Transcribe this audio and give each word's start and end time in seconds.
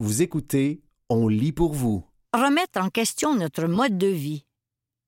Vous 0.00 0.22
écoutez 0.22 0.80
On 1.08 1.26
lit 1.26 1.50
pour 1.50 1.72
vous. 1.72 2.04
Remettre 2.32 2.80
en 2.80 2.88
question 2.88 3.34
notre 3.34 3.64
mode 3.64 3.98
de 3.98 4.06
vie. 4.06 4.44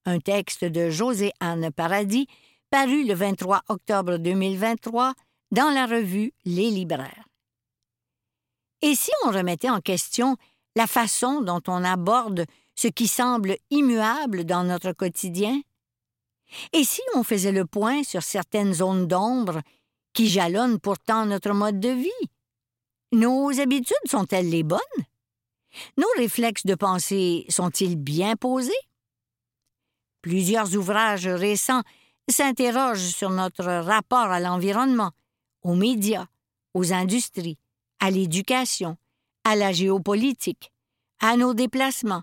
Un 0.05 0.19
texte 0.19 0.65
de 0.65 0.91
José-Anne 0.91 1.71
Paradis, 1.71 2.27
paru 2.71 3.05
le 3.05 3.15
23 3.15 3.63
octobre 3.69 4.17
2023 4.17 5.15
dans 5.53 5.71
la 5.71 5.87
revue 5.87 6.33
Les 6.45 6.71
Libraires. 6.73 7.29
Et 8.83 8.97
si 8.97 9.13
on 9.25 9.31
remettait 9.31 9.71
en 9.71 9.81
question 9.81 10.37
la 10.75 10.89
façon 10.89 11.41
dont 11.41 11.63
on 11.69 11.85
aborde 11.85 12.47
ce 12.75 12.89
qui 12.89 13.07
semble 13.07 13.59
immuable 13.71 14.45
dans 14.45 14.65
notre 14.65 14.91
quotidien? 14.91 15.61
Et 16.73 16.83
si 16.83 17.03
on 17.15 17.23
faisait 17.23 17.53
le 17.53 17.65
point 17.65 18.03
sur 18.03 18.25
certaines 18.25 18.75
zones 18.75 19.07
d'ombre 19.07 19.61
qui 20.15 20.29
jalonnent 20.29 20.81
pourtant 20.81 21.27
notre 21.27 21.55
mode 21.55 21.79
de 21.79 21.91
vie? 21.91 22.29
Nos 23.13 23.59
habitudes 23.59 23.97
sont-elles 24.09 24.49
les 24.49 24.63
bonnes? 24.63 24.79
Nos 25.97 26.07
réflexes 26.17 26.65
de 26.65 26.77
pensée 26.77 27.45
sont-ils 27.49 27.97
bien 27.97 28.37
posés? 28.37 28.73
Plusieurs 30.23 30.77
ouvrages 30.77 31.27
récents 31.27 31.83
s'interrogent 32.29 33.13
sur 33.13 33.31
notre 33.31 33.65
rapport 33.65 34.31
à 34.31 34.39
l'environnement, 34.39 35.11
aux 35.63 35.75
médias, 35.75 36.27
aux 36.75 36.93
industries, 36.93 37.59
à 37.99 38.11
l'éducation, 38.11 38.97
à 39.43 39.57
la 39.57 39.73
géopolitique, 39.73 40.71
à 41.19 41.37
nos 41.37 41.53
déplacements, 41.53 42.23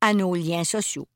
à 0.00 0.12
nos 0.12 0.34
liens 0.34 0.64
sociaux. 0.64 1.08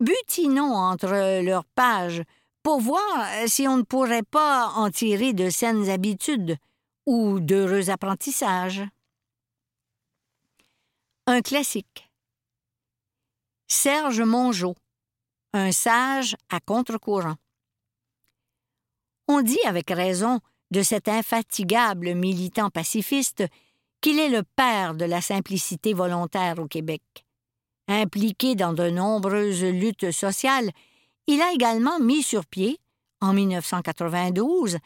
Butinons 0.00 0.74
entre 0.74 1.42
leurs 1.42 1.66
pages 1.66 2.22
pour 2.62 2.80
voir 2.80 3.26
si 3.46 3.68
on 3.68 3.76
ne 3.76 3.82
pourrait 3.82 4.22
pas 4.22 4.68
en 4.68 4.90
tirer 4.90 5.34
de 5.34 5.50
saines 5.50 5.90
habitudes 5.90 6.56
ou 7.06 7.40
d'heureux 7.40 7.90
apprentissages. 7.90 8.82
Un 11.26 11.42
classique. 11.42 12.10
Serge 13.68 14.20
Mongeau, 14.20 14.74
un 15.52 15.72
sage 15.72 16.36
à 16.48 16.60
contre-courant. 16.60 17.36
On 19.28 19.42
dit 19.42 19.60
avec 19.64 19.90
raison 19.90 20.40
de 20.70 20.82
cet 20.82 21.08
infatigable 21.08 22.14
militant 22.14 22.70
pacifiste 22.70 23.44
qu'il 24.00 24.18
est 24.18 24.28
le 24.28 24.42
père 24.42 24.94
de 24.94 25.04
la 25.04 25.20
simplicité 25.20 25.94
volontaire 25.94 26.58
au 26.58 26.66
Québec. 26.66 27.02
Impliqué 27.86 28.54
dans 28.54 28.72
de 28.72 28.88
nombreuses 28.88 29.64
luttes 29.64 30.10
sociales, 30.10 30.70
il 31.26 31.40
a 31.42 31.52
également 31.52 31.98
mis 32.00 32.22
sur 32.22 32.46
pied, 32.46 32.78
en 33.20 33.32
1992, 33.32 34.78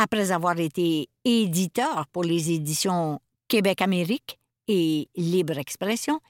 après 0.00 0.30
avoir 0.30 0.58
été 0.58 1.10
éditeur 1.26 2.06
pour 2.06 2.24
les 2.24 2.52
éditions 2.52 3.20
Québec-Amérique 3.48 4.38
et 4.66 5.10
Libre 5.14 5.58
Expression, 5.58 6.20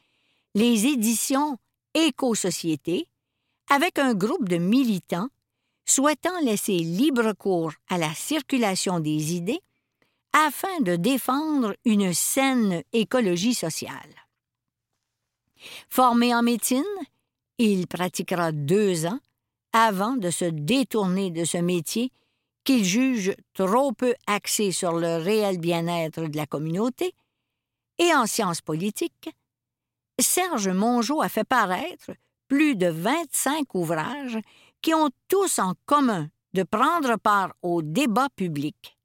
les 0.56 0.86
éditions 0.86 1.56
Éco-Société, 1.94 3.06
avec 3.70 4.00
un 4.00 4.14
groupe 4.14 4.48
de 4.48 4.56
militants 4.56 5.28
souhaitant 5.86 6.36
laisser 6.40 6.78
libre 6.78 7.32
cours 7.32 7.72
à 7.88 7.96
la 7.96 8.12
circulation 8.12 8.98
des 8.98 9.34
idées 9.34 9.60
afin 10.32 10.80
de 10.80 10.96
défendre 10.96 11.76
une 11.84 12.12
saine 12.12 12.82
écologie 12.92 13.54
sociale. 13.54 14.16
Formé 15.88 16.34
en 16.34 16.42
médecine, 16.42 16.82
il 17.58 17.86
pratiquera 17.86 18.50
deux 18.50 19.06
ans 19.06 19.20
avant 19.72 20.16
de 20.16 20.30
se 20.30 20.46
détourner 20.46 21.30
de 21.30 21.44
ce 21.44 21.58
métier 21.58 22.10
qu'il 22.70 22.84
juge 22.84 23.34
trop 23.52 23.90
peu 23.90 24.14
axé 24.28 24.70
sur 24.70 24.92
le 24.92 25.16
réel 25.16 25.58
bien-être 25.58 26.28
de 26.28 26.36
la 26.36 26.46
communauté, 26.46 27.16
et 27.98 28.14
en 28.14 28.26
sciences 28.26 28.60
politiques, 28.60 29.28
Serge 30.20 30.68
Mongeau 30.68 31.20
a 31.20 31.28
fait 31.28 31.42
paraître 31.42 32.12
plus 32.46 32.76
de 32.76 32.86
25 32.86 33.74
ouvrages 33.74 34.38
qui 34.82 34.94
ont 34.94 35.10
tous 35.26 35.58
en 35.58 35.74
commun 35.84 36.28
de 36.52 36.62
prendre 36.62 37.16
part 37.16 37.54
au 37.62 37.82
débat 37.82 38.28
public. 38.36 38.96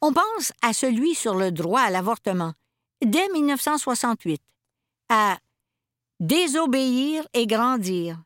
On 0.00 0.12
pense 0.12 0.52
à 0.60 0.72
celui 0.72 1.14
sur 1.14 1.36
le 1.36 1.52
droit 1.52 1.82
à 1.82 1.90
l'avortement, 1.90 2.52
dès 3.00 3.28
1968, 3.28 4.42
à 5.08 5.38
Désobéir 6.18 7.28
et 7.32 7.46
grandir. 7.46 8.20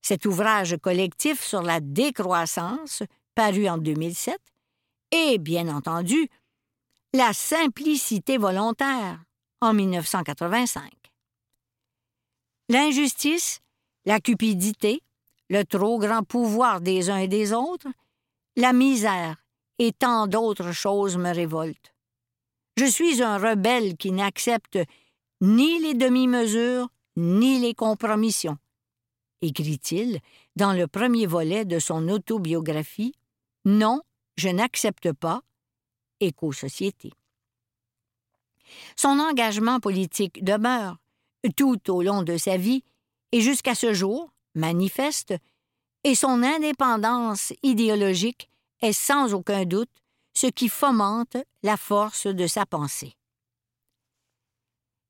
Cet 0.00 0.24
ouvrage 0.24 0.78
collectif 0.78 1.42
sur 1.42 1.60
la 1.60 1.80
décroissance, 1.80 3.02
paru 3.34 3.68
en 3.68 3.78
2007, 3.78 4.38
et, 5.10 5.38
bien 5.38 5.68
entendu, 5.68 6.28
La 7.14 7.34
simplicité 7.34 8.38
volontaire, 8.38 9.22
en 9.60 9.74
1985. 9.74 10.90
L'injustice, 12.70 13.60
la 14.06 14.18
cupidité, 14.18 15.02
le 15.50 15.62
trop 15.64 15.98
grand 15.98 16.22
pouvoir 16.22 16.80
des 16.80 17.10
uns 17.10 17.18
et 17.18 17.28
des 17.28 17.52
autres, 17.52 17.88
la 18.56 18.72
misère 18.72 19.36
et 19.78 19.92
tant 19.92 20.26
d'autres 20.26 20.72
choses 20.72 21.18
me 21.18 21.34
révoltent. 21.34 21.94
Je 22.78 22.86
suis 22.86 23.22
un 23.22 23.36
rebelle 23.36 23.96
qui 23.96 24.10
n'accepte 24.10 24.78
ni 25.42 25.78
les 25.80 25.94
demi-mesures 25.94 26.88
ni 27.16 27.58
les 27.58 27.74
compromissions, 27.74 28.56
écrit-il 29.42 30.20
dans 30.56 30.72
le 30.72 30.86
premier 30.86 31.26
volet 31.26 31.64
de 31.66 31.78
son 31.78 32.08
autobiographie 32.08 33.14
Non, 33.64 34.02
je 34.36 34.48
n'accepte 34.48 35.12
pas 35.12 35.42
Éco-société. 36.20 37.12
Son 38.96 39.18
engagement 39.18 39.80
politique 39.80 40.42
demeure, 40.44 40.98
tout 41.56 41.90
au 41.90 42.02
long 42.02 42.22
de 42.22 42.36
sa 42.36 42.56
vie 42.56 42.84
et 43.32 43.40
jusqu'à 43.40 43.74
ce 43.74 43.92
jour, 43.92 44.32
manifeste, 44.54 45.34
et 46.04 46.14
son 46.14 46.42
indépendance 46.42 47.52
idéologique 47.62 48.50
est 48.80 48.92
sans 48.92 49.34
aucun 49.34 49.64
doute 49.64 49.90
ce 50.34 50.46
qui 50.46 50.68
fomente 50.68 51.36
la 51.62 51.76
force 51.76 52.26
de 52.26 52.46
sa 52.46 52.66
pensée. 52.66 53.16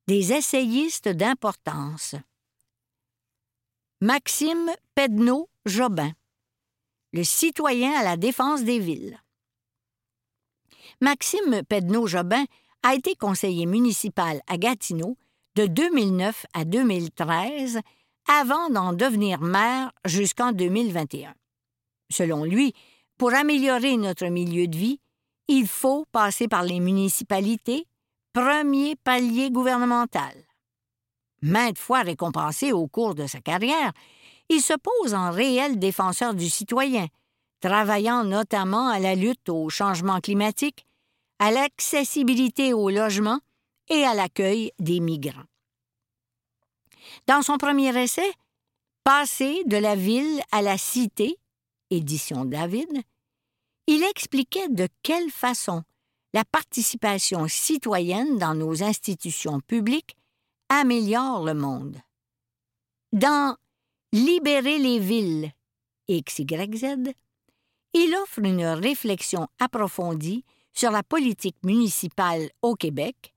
Des 0.08 0.32
essayistes 0.32 1.08
d'importance. 1.08 2.16
Maxime 4.00 4.70
Pedneau-Jobin, 4.94 6.12
le 7.12 7.24
citoyen 7.24 7.92
à 7.92 8.02
la 8.02 8.16
défense 8.16 8.62
des 8.64 8.78
villes. 8.78 9.18
Maxime 11.00 11.62
Pedneau-Jobin 11.68 12.44
a 12.82 12.94
été 12.94 13.14
conseiller 13.14 13.66
municipal 13.66 14.40
à 14.46 14.56
Gatineau 14.56 15.16
de 15.56 15.66
2009 15.66 16.46
à 16.54 16.64
2013 16.64 17.80
avant 18.28 18.70
d'en 18.70 18.92
devenir 18.92 19.40
maire 19.40 19.92
jusqu'en 20.04 20.52
2021. 20.52 21.34
Selon 22.10 22.44
lui, 22.44 22.72
pour 23.18 23.34
améliorer 23.34 23.96
notre 23.96 24.26
milieu 24.26 24.66
de 24.66 24.76
vie, 24.76 25.00
il 25.48 25.66
faut 25.66 26.06
passer 26.12 26.48
par 26.48 26.62
les 26.62 26.80
municipalités, 26.80 27.86
premier 28.32 28.96
palier 28.96 29.50
gouvernemental. 29.50 30.34
Maintes 31.42 31.78
fois 31.78 32.02
récompensé 32.02 32.72
au 32.72 32.86
cours 32.86 33.14
de 33.14 33.26
sa 33.26 33.40
carrière, 33.40 33.92
il 34.52 34.60
se 34.60 34.74
pose 34.74 35.14
en 35.14 35.30
réel 35.30 35.78
défenseur 35.78 36.34
du 36.34 36.48
citoyen, 36.48 37.06
travaillant 37.60 38.24
notamment 38.24 38.88
à 38.88 38.98
la 38.98 39.14
lutte 39.14 39.48
au 39.48 39.68
changement 39.70 40.20
climatique, 40.20 40.86
à 41.38 41.50
l'accessibilité 41.50 42.72
au 42.74 42.90
logement 42.90 43.40
et 43.88 44.04
à 44.04 44.14
l'accueil 44.14 44.70
des 44.78 45.00
migrants. 45.00 45.48
Dans 47.26 47.42
son 47.42 47.56
premier 47.58 47.96
essai, 47.98 48.30
Passer 49.04 49.64
de 49.66 49.76
la 49.78 49.96
ville 49.96 50.40
à 50.52 50.62
la 50.62 50.78
cité, 50.78 51.36
édition 51.90 52.44
David, 52.44 53.02
il 53.88 54.04
expliquait 54.04 54.68
de 54.68 54.86
quelle 55.02 55.28
façon 55.28 55.82
la 56.32 56.44
participation 56.44 57.48
citoyenne 57.48 58.38
dans 58.38 58.54
nos 58.54 58.84
institutions 58.84 59.58
publiques 59.58 60.16
améliore 60.68 61.44
le 61.44 61.54
monde. 61.54 61.96
Dans 63.12 63.56
Libérer 64.14 64.76
les 64.76 64.98
villes, 64.98 65.52
XYZ, 66.10 67.14
il 67.94 68.14
offre 68.22 68.40
une 68.40 68.66
réflexion 68.66 69.48
approfondie 69.58 70.44
sur 70.74 70.90
la 70.90 71.02
politique 71.02 71.56
municipale 71.64 72.50
au 72.60 72.74
Québec 72.74 73.32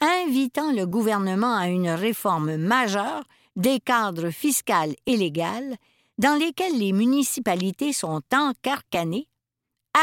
invitant 0.00 0.70
le 0.70 0.86
gouvernement 0.86 1.56
à 1.56 1.66
une 1.66 1.90
réforme 1.90 2.56
majeure 2.56 3.24
des 3.56 3.80
cadres 3.80 4.30
fiscal 4.30 4.94
et 5.06 5.16
légal 5.16 5.76
dans 6.18 6.38
lesquels 6.38 6.78
les 6.78 6.92
municipalités 6.92 7.92
sont 7.92 8.22
encarcanées 8.32 9.26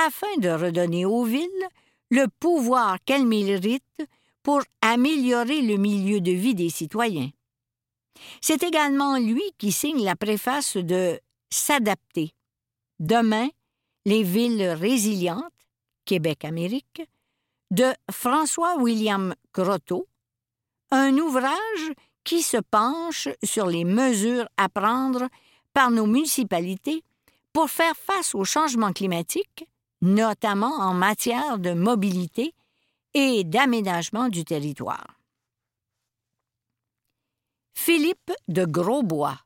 afin 0.06 0.36
de 0.40 0.50
redonner 0.50 1.06
aux 1.06 1.24
villes 1.24 1.68
le 2.12 2.26
pouvoir 2.42 2.98
qu'elles 3.06 3.26
méritent 3.26 4.06
pour 4.44 4.62
améliorer 4.82 5.62
le 5.62 5.78
milieu 5.78 6.20
de 6.20 6.32
vie 6.32 6.54
des 6.54 6.70
citoyens. 6.70 7.30
C'est 8.42 8.64
également 8.64 9.18
lui 9.18 9.44
qui 9.58 9.72
signe 9.72 10.04
la 10.04 10.16
préface 10.16 10.78
de 10.78 11.20
S'adapter. 11.50 12.34
Demain, 13.00 13.48
les 14.06 14.24
villes 14.24 14.64
résilientes, 14.70 15.44
Québec-Amérique, 16.06 17.04
de 17.72 17.94
François-William 18.12 19.34
Grotto, 19.54 20.08
un 20.92 21.18
ouvrage 21.18 21.94
qui 22.24 22.42
se 22.42 22.58
penche 22.58 23.30
sur 23.44 23.68
les 23.68 23.86
mesures 23.86 24.48
à 24.58 24.70
prendre 24.70 25.28
par 25.74 25.92
nos 25.92 26.06
municipalités 26.06 27.04
pour 27.54 27.70
faire 27.70 27.96
face 27.96 28.36
au 28.36 28.44
changement 28.44 28.94
climatique, 28.94 29.68
notamment 30.02 30.80
en 30.80 30.94
matière 30.94 31.58
de 31.58 31.74
mobilité 31.74 32.54
et 33.14 33.44
d'aménagement 33.44 34.30
du 34.30 34.44
territoire. 34.44 35.17
Philippe 37.80 38.34
de 38.48 38.66
Grosbois, 38.66 39.40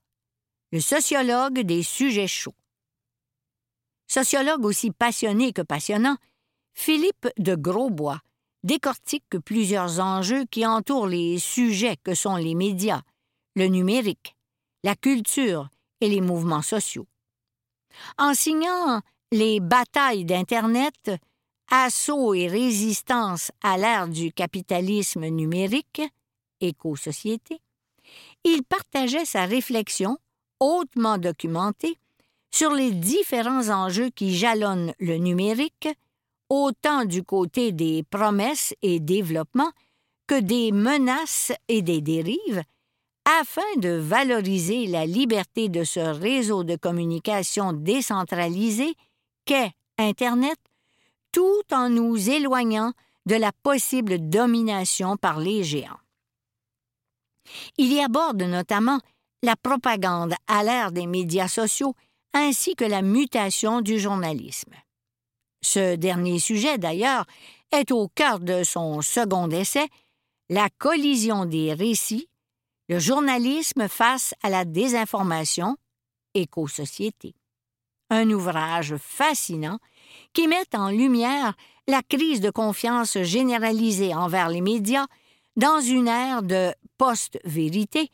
le 0.71 0.79
sociologue 0.79 1.59
des 1.59 1.83
sujets 1.83 2.29
chauds. 2.29 2.55
Sociologue 4.07 4.65
aussi 4.65 4.89
passionné 4.89 5.51
que 5.51 5.61
passionnant, 5.61 6.15
Philippe 6.73 7.27
de 7.37 7.55
Grosbois 7.55 8.21
décortique 8.63 9.37
plusieurs 9.45 9.99
enjeux 9.99 10.45
qui 10.45 10.65
entourent 10.65 11.07
les 11.07 11.39
sujets 11.39 11.97
que 11.97 12.15
sont 12.15 12.37
les 12.37 12.55
médias, 12.55 13.01
le 13.55 13.67
numérique, 13.67 14.37
la 14.83 14.95
culture 14.95 15.69
et 15.99 16.07
les 16.07 16.21
mouvements 16.21 16.63
sociaux. 16.63 17.07
En 18.17 18.33
signant 18.33 19.01
Les 19.33 19.59
batailles 19.59 20.25
d'Internet, 20.25 21.11
assaut 21.69 22.33
et 22.33 22.47
résistance 22.47 23.51
à 23.61 23.77
l'ère 23.77 24.07
du 24.07 24.31
capitalisme 24.31 25.27
numérique, 25.27 26.01
éco-société, 26.61 27.61
il 28.43 28.63
partageait 28.63 29.25
sa 29.25 29.45
réflexion, 29.45 30.17
hautement 30.59 31.17
documentée, 31.17 31.97
sur 32.51 32.71
les 32.71 32.91
différents 32.91 33.69
enjeux 33.69 34.09
qui 34.09 34.35
jalonnent 34.35 34.93
le 34.99 35.17
numérique, 35.17 35.87
autant 36.49 37.05
du 37.05 37.23
côté 37.23 37.71
des 37.71 38.03
promesses 38.03 38.73
et 38.81 38.99
développements 38.99 39.71
que 40.27 40.39
des 40.39 40.71
menaces 40.71 41.53
et 41.67 41.81
des 41.81 42.01
dérives, 42.01 42.63
afin 43.39 43.61
de 43.77 43.89
valoriser 43.89 44.87
la 44.87 45.05
liberté 45.05 45.69
de 45.69 45.83
ce 45.83 45.99
réseau 45.99 46.63
de 46.63 46.75
communication 46.75 47.73
décentralisé 47.73 48.95
qu'est 49.45 49.71
Internet, 49.97 50.57
tout 51.31 51.61
en 51.71 51.89
nous 51.89 52.29
éloignant 52.29 52.91
de 53.25 53.35
la 53.35 53.51
possible 53.51 54.29
domination 54.29 55.15
par 55.15 55.39
les 55.39 55.63
géants. 55.63 55.99
Il 57.77 57.91
y 57.91 58.01
aborde 58.01 58.43
notamment 58.43 58.99
la 59.43 59.55
propagande 59.55 60.33
à 60.47 60.63
l'ère 60.63 60.91
des 60.91 61.07
médias 61.07 61.47
sociaux 61.47 61.95
ainsi 62.33 62.75
que 62.75 62.85
la 62.85 63.01
mutation 63.01 63.81
du 63.81 63.99
journalisme. 63.99 64.73
Ce 65.63 65.95
dernier 65.95 66.39
sujet, 66.39 66.77
d'ailleurs, 66.77 67.25
est 67.71 67.91
au 67.91 68.07
cœur 68.07 68.39
de 68.39 68.63
son 68.63 69.01
second 69.01 69.49
essai, 69.49 69.87
La 70.49 70.69
collision 70.69 71.45
des 71.45 71.73
récits, 71.73 72.27
le 72.89 72.99
journalisme 72.99 73.87
face 73.87 74.33
à 74.43 74.49
la 74.49 74.65
désinformation, 74.65 75.77
éco-société. 76.33 77.35
Un 78.09 78.29
ouvrage 78.31 78.97
fascinant 78.97 79.79
qui 80.33 80.47
met 80.49 80.75
en 80.75 80.89
lumière 80.89 81.53
la 81.87 82.01
crise 82.01 82.41
de 82.41 82.49
confiance 82.49 83.17
généralisée 83.21 84.13
envers 84.13 84.49
les 84.49 84.59
médias 84.59 85.07
dans 85.55 85.81
une 85.81 86.07
ère 86.07 86.43
de 86.43 86.73
post-vérité 86.97 88.09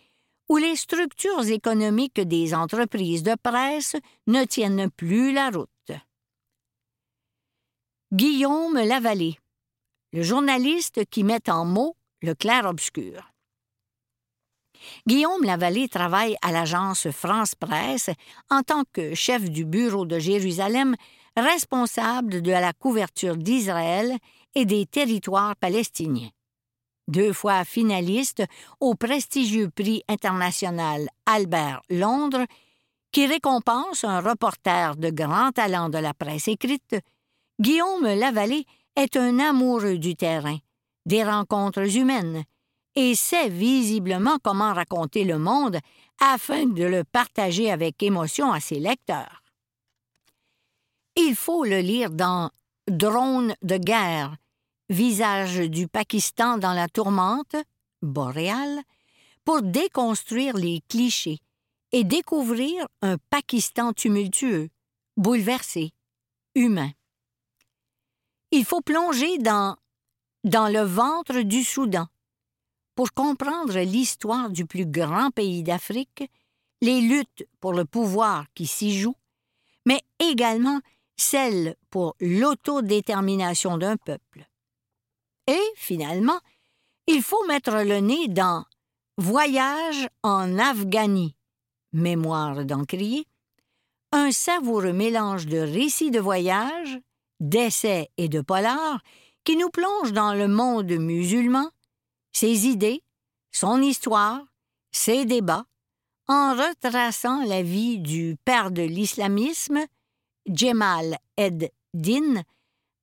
où 0.50 0.58
les 0.58 0.76
structures 0.76 1.48
économiques 1.48 2.22
des 2.22 2.54
entreprises 2.54 3.24
de 3.24 3.36
presse 3.42 3.96
ne 4.28 4.44
tiennent 4.46 4.90
plus 4.90 5.34
la 5.34 5.50
route. 5.50 5.70
Guillaume 8.14 8.76
Lavallée, 8.76 9.38
le 10.14 10.24
journaliste 10.24 11.06
qui 11.10 11.24
met 11.24 11.50
en 11.50 11.66
mots 11.66 11.96
le 12.22 12.34
clair-obscur. 12.34 13.32
Guillaume 15.06 15.44
Lavallée 15.44 15.90
travaille 15.90 16.38
à 16.42 16.52
l'agence 16.52 17.10
France 17.12 17.56
Presse 17.56 18.10
en 18.50 18.62
tant 18.62 18.84
que 18.94 19.16
chef 19.16 19.50
du 19.50 19.66
bureau 19.66 20.06
de 20.06 20.20
Jérusalem, 20.20 20.96
responsable 21.36 22.42
de 22.42 22.52
la 22.52 22.74
couverture 22.74 23.36
d'Israël 23.36 24.16
et 24.56 24.66
des 24.66 24.86
territoires 24.86 25.56
palestiniens. 25.56 26.30
Deux 27.08 27.32
fois 27.32 27.64
finaliste 27.64 28.44
au 28.80 28.96
prestigieux 28.96 29.70
prix 29.70 30.04
international 30.10 31.08
Albert 31.26 31.82
Londres, 31.90 32.46
qui 33.12 33.26
récompense 33.26 34.04
un 34.04 34.20
reporter 34.20 34.96
de 34.98 35.10
grand 35.10 35.52
talent 35.52 35.90
de 35.90 35.98
la 35.98 36.14
presse 36.14 36.50
écrite, 36.50 36.96
Guillaume 37.60 38.06
Lavallée 38.06 38.66
est 38.96 39.16
un 39.16 39.40
amoureux 39.40 39.98
du 39.98 40.16
terrain, 40.16 40.58
des 41.06 41.24
rencontres 41.24 41.98
humaines, 41.98 42.44
et 42.96 43.16
sait 43.16 43.50
visiblement 43.50 44.38
comment 44.44 44.74
raconter 44.74 45.24
le 45.24 45.38
monde 45.38 45.80
afin 46.20 46.66
de 46.66 46.84
le 46.84 47.04
partager 47.04 47.72
avec 47.72 48.02
émotion 48.04 48.52
à 48.52 48.60
ses 48.60 48.80
lecteurs. 48.80 49.44
Il 51.16 51.36
faut 51.36 51.64
le 51.64 51.80
lire 51.80 52.10
dans 52.12 52.50
Drone 52.88 53.54
de 53.64 53.78
guerre, 53.78 54.38
Visage 54.90 55.60
du 55.70 55.88
Pakistan 55.88 56.58
dans 56.58 56.74
la 56.74 56.88
tourmente, 56.88 57.56
boréale, 58.02 58.82
pour 59.44 59.62
déconstruire 59.62 60.56
les 60.56 60.82
clichés 60.88 61.40
et 61.92 62.04
découvrir 62.04 62.88
un 63.02 63.18
Pakistan 63.30 63.94
tumultueux, 63.94 64.70
bouleversé, 65.16 65.94
humain 66.56 66.92
il 68.52 68.66
faut 68.66 68.82
plonger 68.82 69.38
dans, 69.38 69.76
dans 70.44 70.68
le 70.68 70.82
ventre 70.82 71.42
du 71.42 71.64
Soudan 71.64 72.08
pour 72.96 73.14
comprendre 73.14 73.78
l'histoire 73.80 74.50
du 74.50 74.66
plus 74.66 74.86
grand 74.86 75.30
pays 75.32 75.64
d'Afrique, 75.64 76.24
les 76.82 77.02
luttes 77.02 77.48
pour 77.60 77.74
le 77.74 77.86
pouvoir 77.86 78.46
qui 78.56 78.66
s'y 78.66 78.98
jouent, 78.98 79.18
mais 79.86 80.02
également 80.20 80.80
celles 81.16 81.76
pour 81.90 82.16
l'autodétermination 82.20 83.78
d'un 83.78 83.98
peuple. 83.98 84.48
Et, 85.48 85.62
finalement, 85.76 86.40
il 87.08 87.22
faut 87.22 87.46
mettre 87.48 87.84
le 87.84 88.00
nez 88.00 88.28
dans 88.28 88.66
Voyage 89.18 90.08
en 90.24 90.60
Afghanie, 90.60 91.36
mémoire 91.94 92.66
d'encrier, 92.66 93.26
un 94.12 94.32
savoureux 94.32 94.94
mélange 94.94 95.48
de 95.48 95.58
récits 95.58 96.12
de 96.12 96.20
voyage, 96.20 97.00
d'essais 97.40 98.10
et 98.18 98.30
de 98.30 98.42
polars 98.42 99.00
qui 99.44 99.56
nous 99.56 99.70
plongent 99.70 100.12
dans 100.12 100.34
le 100.34 100.48
monde 100.48 100.92
musulman, 100.92 101.72
ses 102.32 102.68
idées, 102.68 103.04
son 103.52 103.82
histoire, 103.82 104.44
ses 104.92 105.26
débats, 105.26 105.66
en 106.28 106.54
retraçant 106.54 107.44
la 107.46 107.64
vie 107.64 108.00
du 108.00 108.36
père 108.44 108.72
de 108.72 108.82
l'islamisme, 108.82 109.80
Jemal 110.46 111.18
ed-Din, 111.38 112.44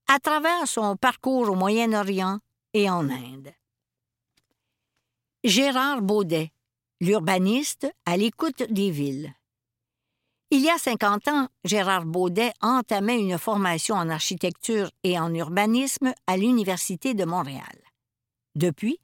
à 0.08 0.18
travers 0.18 0.68
son 0.68 0.96
parcours 0.96 1.50
au 1.50 1.54
Moyen-Orient 1.54 2.40
et 2.74 2.90
en 2.90 3.08
Inde. 3.08 3.54
Gérard 5.44 6.02
Baudet, 6.02 6.52
l'urbaniste 7.00 7.86
à 8.04 8.16
l'écoute 8.16 8.64
des 8.70 8.90
villes. 8.90 9.32
Il 10.50 10.60
y 10.60 10.70
a 10.70 10.78
50 10.78 11.28
ans, 11.28 11.48
Gérard 11.64 12.04
Baudet 12.04 12.52
entamait 12.60 13.18
une 13.18 13.38
formation 13.38 13.94
en 13.94 14.08
architecture 14.08 14.90
et 15.02 15.18
en 15.18 15.32
urbanisme 15.34 16.12
à 16.26 16.36
l'Université 16.36 17.14
de 17.14 17.24
Montréal. 17.24 17.80
Depuis, 18.54 18.98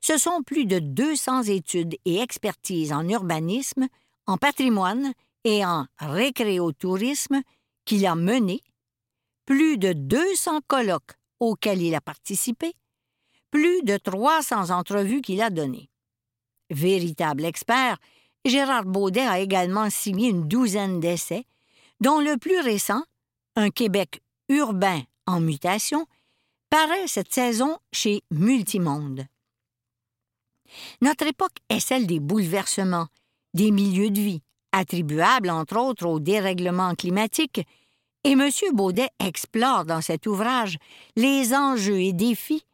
ce 0.00 0.18
sont 0.18 0.42
plus 0.42 0.66
de 0.66 0.78
200 0.78 1.44
études 1.44 1.96
et 2.04 2.20
expertises 2.20 2.92
en 2.92 3.08
urbanisme, 3.08 3.88
en 4.26 4.36
patrimoine 4.36 5.14
et 5.44 5.64
en 5.64 5.86
récréotourisme 5.98 7.42
qu'il 7.84 8.06
a 8.06 8.14
menées, 8.14 8.62
plus 9.46 9.78
de 9.78 9.92
200 9.92 10.60
colloques 10.66 11.14
auxquels 11.40 11.82
il 11.82 11.94
a 11.94 12.00
participé, 12.00 12.74
plus 13.54 13.82
de 13.84 13.96
300 13.96 14.70
entrevues 14.70 15.20
qu'il 15.20 15.40
a 15.40 15.48
données. 15.48 15.88
Véritable 16.70 17.44
expert, 17.44 17.98
Gérard 18.44 18.84
Baudet 18.84 19.20
a 19.20 19.38
également 19.38 19.90
signé 19.90 20.30
une 20.30 20.48
douzaine 20.48 20.98
d'essais, 20.98 21.44
dont 22.00 22.18
le 22.18 22.36
plus 22.36 22.58
récent, 22.58 23.04
Un 23.54 23.70
Québec 23.70 24.20
urbain 24.48 25.02
en 25.28 25.40
mutation, 25.40 26.06
paraît 26.68 27.06
cette 27.06 27.32
saison 27.32 27.78
chez 27.92 28.22
Multimonde. 28.32 29.24
Notre 31.00 31.28
époque 31.28 31.58
est 31.68 31.78
celle 31.78 32.08
des 32.08 32.18
bouleversements, 32.18 33.06
des 33.54 33.70
milieux 33.70 34.10
de 34.10 34.20
vie, 34.20 34.42
attribuables 34.72 35.50
entre 35.50 35.76
autres 35.76 36.06
au 36.06 36.18
dérèglement 36.18 36.96
climatique, 36.96 37.60
et 38.24 38.32
M. 38.32 38.50
Baudet 38.72 39.10
explore 39.20 39.84
dans 39.84 40.00
cet 40.00 40.26
ouvrage 40.26 40.76
les 41.14 41.54
enjeux 41.54 42.00
et 42.00 42.12
défis 42.12 42.64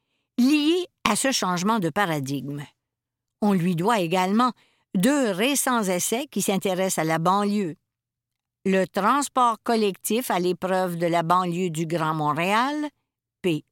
liés 0.40 0.86
à 1.04 1.16
ce 1.16 1.32
changement 1.32 1.78
de 1.78 1.90
paradigme. 1.90 2.64
On 3.42 3.52
lui 3.52 3.76
doit 3.76 4.00
également 4.00 4.52
deux 4.94 5.30
récents 5.30 5.82
essais 5.82 6.26
qui 6.30 6.42
s'intéressent 6.42 7.04
à 7.04 7.04
la 7.04 7.18
banlieue. 7.18 7.76
Le 8.64 8.86
transport 8.86 9.62
collectif 9.62 10.30
à 10.30 10.38
l'épreuve 10.38 10.96
de 10.96 11.06
la 11.06 11.22
banlieue 11.22 11.70
du 11.70 11.86
Grand 11.86 12.14
Montréal, 12.14 12.74
PUL, 13.42 13.62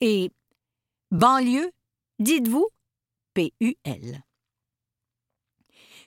et 0.00 0.30
Banlieue, 1.10 1.70
dites-vous, 2.18 2.68
PUL. 3.34 4.22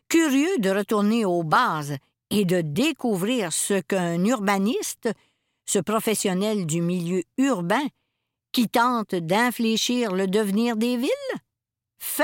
Curieux 0.09 0.57
de 0.59 0.69
retourner 0.69 1.25
aux 1.25 1.43
bases 1.43 1.97
et 2.29 2.45
de 2.45 2.61
découvrir 2.61 3.51
ce 3.51 3.79
qu'un 3.81 4.23
urbaniste, 4.25 5.09
ce 5.65 5.79
professionnel 5.79 6.65
du 6.65 6.81
milieu 6.81 7.23
urbain, 7.37 7.85
qui 8.53 8.69
tente 8.69 9.15
d'infléchir 9.15 10.13
le 10.13 10.27
devenir 10.27 10.77
des 10.77 10.95
villes, 10.95 11.09
fait, 11.97 12.23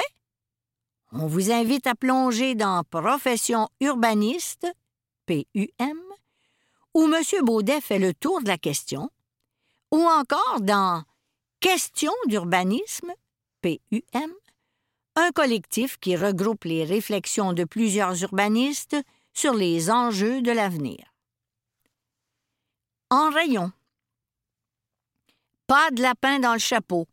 on 1.12 1.27
vous 1.27 1.51
invite 1.51 1.88
à 1.88 1.95
plonger 1.95 2.55
dans 2.55 2.83
Profession 2.83 3.67
urbaniste, 3.81 4.67
PUM, 5.25 6.00
où 6.93 7.03
M. 7.05 7.24
Baudet 7.43 7.81
fait 7.81 8.00
le 8.00 8.13
tour 8.13 8.41
de 8.41 8.48
la 8.48 8.57
question, 8.57 9.09
ou 9.91 10.01
encore 10.01 10.62
dans 10.62 11.03
Questions 11.59 12.13
d'urbanisme, 12.27 13.12
PUM, 13.62 14.33
un 15.15 15.31
collectif 15.31 15.98
qui 15.98 16.15
regroupe 16.15 16.63
les 16.63 16.86
réflexions 16.86 17.51
de 17.51 17.65
plusieurs 17.65 18.21
urbanistes 18.24 18.95
sur 19.33 19.53
les 19.53 19.91
enjeux 19.91 20.41
de 20.41 20.51
l'avenir. 20.51 21.13
En 23.09 23.29
rayon. 23.29 23.74
Pas 25.70 25.92
de 25.92 26.02
lapin 26.02 26.40
dans 26.40 26.54
le 26.54 26.60
chapeau. 26.60 27.06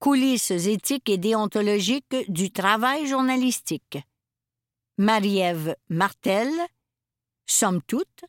Coulisses 0.00 0.50
éthiques 0.50 1.08
et 1.08 1.16
déontologiques 1.16 2.14
du 2.28 2.52
travail 2.52 3.06
journalistique. 3.06 3.96
Marie-Ève 4.98 5.74
Martel, 5.88 6.50
Somme 7.46 7.80
toute, 7.80 8.26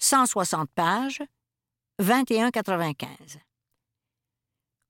160 0.00 0.68
pages, 0.74 1.22
21,95. 2.02 3.06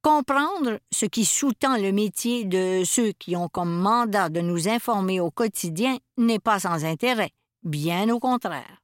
Comprendre 0.00 0.80
ce 0.90 1.04
qui 1.04 1.26
sous-tend 1.26 1.76
le 1.76 1.92
métier 1.92 2.46
de 2.46 2.84
ceux 2.86 3.12
qui 3.12 3.36
ont 3.36 3.50
comme 3.50 3.82
mandat 3.82 4.30
de 4.30 4.40
nous 4.40 4.66
informer 4.66 5.20
au 5.20 5.30
quotidien 5.30 5.98
n'est 6.16 6.38
pas 6.38 6.60
sans 6.60 6.86
intérêt, 6.86 7.32
bien 7.64 8.08
au 8.08 8.18
contraire. 8.18 8.79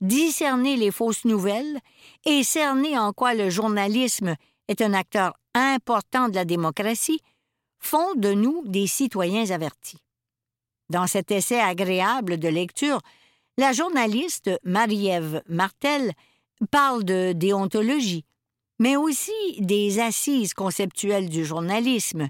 Discerner 0.00 0.76
les 0.76 0.90
fausses 0.90 1.24
nouvelles 1.24 1.78
et 2.24 2.42
cerner 2.42 2.98
en 2.98 3.12
quoi 3.12 3.34
le 3.34 3.50
journalisme 3.50 4.34
est 4.68 4.80
un 4.80 4.94
acteur 4.94 5.34
important 5.54 6.28
de 6.28 6.34
la 6.34 6.44
démocratie 6.44 7.20
font 7.78 8.14
de 8.14 8.32
nous 8.32 8.62
des 8.66 8.86
citoyens 8.86 9.50
avertis. 9.50 9.98
Dans 10.88 11.06
cet 11.06 11.30
essai 11.30 11.60
agréable 11.60 12.38
de 12.38 12.48
lecture, 12.48 13.00
la 13.58 13.72
journaliste 13.72 14.50
Marie-Ève 14.64 15.42
Martel 15.48 16.12
parle 16.70 17.04
de 17.04 17.32
déontologie, 17.32 18.24
mais 18.78 18.96
aussi 18.96 19.32
des 19.58 20.00
assises 20.00 20.54
conceptuelles 20.54 21.28
du 21.28 21.44
journalisme, 21.44 22.28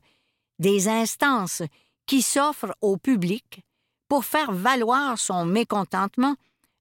des 0.58 0.88
instances 0.88 1.62
qui 2.06 2.22
s'offrent 2.22 2.74
au 2.80 2.96
public 2.96 3.62
pour 4.08 4.24
faire 4.24 4.50
valoir 4.50 5.18
son 5.18 5.44
mécontentement 5.44 6.34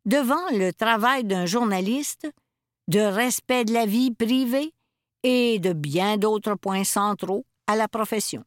devant 0.06 0.50
le 0.52 0.72
travail 0.72 1.24
d'un 1.24 1.46
journaliste, 1.46 2.28
de 2.88 3.00
respect 3.00 3.66
de 3.66 3.74
la 3.74 3.86
vie 3.86 4.12
privée 4.12 4.74
et 5.24 5.60
de 5.60 5.74
bien 5.74 6.18
d'autres 6.18 6.56
points 6.56 6.84
centraux 6.84 7.46
à 7.68 7.76
la 7.76 7.88
profession. 7.88 8.44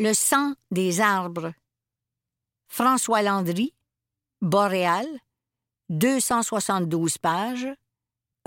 Le 0.00 0.14
sang 0.14 0.54
des 0.70 1.00
arbres. 1.00 1.52
François 2.68 3.22
Landry, 3.22 3.74
Boréal, 4.40 5.06
272 5.88 7.18
pages, 7.18 7.68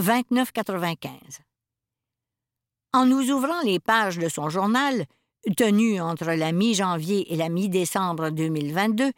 29,95. 0.01 1.39
En 2.93 3.05
nous 3.05 3.31
ouvrant 3.31 3.61
les 3.61 3.79
pages 3.79 4.17
de 4.17 4.29
son 4.29 4.49
journal, 4.49 5.05
tenu 5.57 5.99
entre 5.99 6.31
la 6.33 6.51
mi-janvier 6.51 7.33
et 7.33 7.35
la 7.35 7.49
mi-décembre 7.49 8.29
2022, 8.29 9.11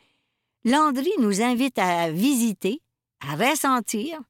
Landry 0.66 1.12
nous 1.20 1.42
invite 1.42 1.78
à 1.78 2.10
visiter, 2.10 2.82
à 3.20 3.36
ressentir, 3.36 4.22